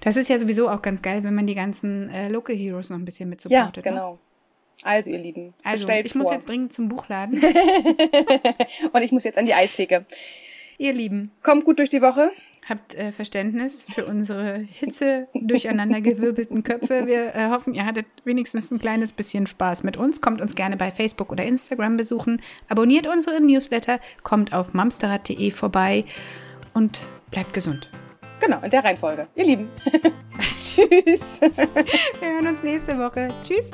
Das 0.00 0.16
ist 0.16 0.28
ja 0.28 0.38
sowieso 0.38 0.68
auch 0.68 0.82
ganz 0.82 1.00
geil, 1.00 1.22
wenn 1.22 1.34
man 1.34 1.46
die 1.46 1.54
ganzen 1.54 2.08
äh, 2.10 2.28
Local 2.28 2.56
Heroes 2.56 2.90
noch 2.90 2.98
ein 2.98 3.04
bisschen 3.04 3.28
mit 3.28 3.44
Ja, 3.44 3.66
supportet. 3.66 3.84
Ne? 3.84 4.18
Also, 4.82 5.10
ihr 5.10 5.18
Lieben, 5.18 5.54
Also, 5.62 5.88
ich 5.88 6.14
muss 6.14 6.28
vor. 6.28 6.34
jetzt 6.36 6.48
dringend 6.48 6.72
zum 6.72 6.88
Buchladen. 6.88 7.42
und 8.92 9.02
ich 9.02 9.12
muss 9.12 9.24
jetzt 9.24 9.38
an 9.38 9.46
die 9.46 9.54
Eistheke. 9.54 10.04
Ihr 10.78 10.92
Lieben, 10.92 11.30
Kommt 11.42 11.64
gut 11.64 11.78
durch 11.78 11.88
die 11.90 12.02
Woche. 12.02 12.30
habt 12.68 12.94
äh, 12.94 13.12
Verständnis 13.12 13.86
für 13.94 14.04
unsere 14.06 14.56
Hitze 14.58 15.28
durcheinandergewirbelten 15.34 16.62
Köpfe. 16.64 17.06
Wir 17.06 17.34
äh, 17.34 17.48
hoffen, 17.50 17.74
ihr 17.74 17.86
hattet 17.86 18.06
wenigstens 18.24 18.70
ein 18.70 18.78
kleines 18.78 19.12
bisschen 19.12 19.46
Spaß 19.46 19.84
mit 19.84 19.96
uns. 19.96 20.20
Kommt 20.20 20.40
uns 20.40 20.54
gerne 20.54 20.76
bei 20.76 20.90
Facebook 20.90 21.30
oder 21.30 21.44
Instagram 21.44 21.96
besuchen. 21.96 22.42
Abonniert 22.68 23.06
unseren 23.06 23.46
Newsletter, 23.46 24.00
kommt 24.22 24.52
auf 24.52 24.74
mamsterrad.de 24.74 25.50
vorbei 25.50 26.04
und 26.74 27.04
bleibt 27.30 27.54
gesund. 27.54 27.90
Genau, 28.40 28.60
in 28.62 28.70
der 28.70 28.82
Reihenfolge. 28.84 29.26
Ihr 29.36 29.44
Lieben. 29.44 29.68
Tschüss. 30.60 31.40
Wir 31.40 32.28
hören 32.32 32.48
uns 32.48 32.62
nächste 32.62 32.98
Woche. 32.98 33.28
Tschüss. 33.42 33.70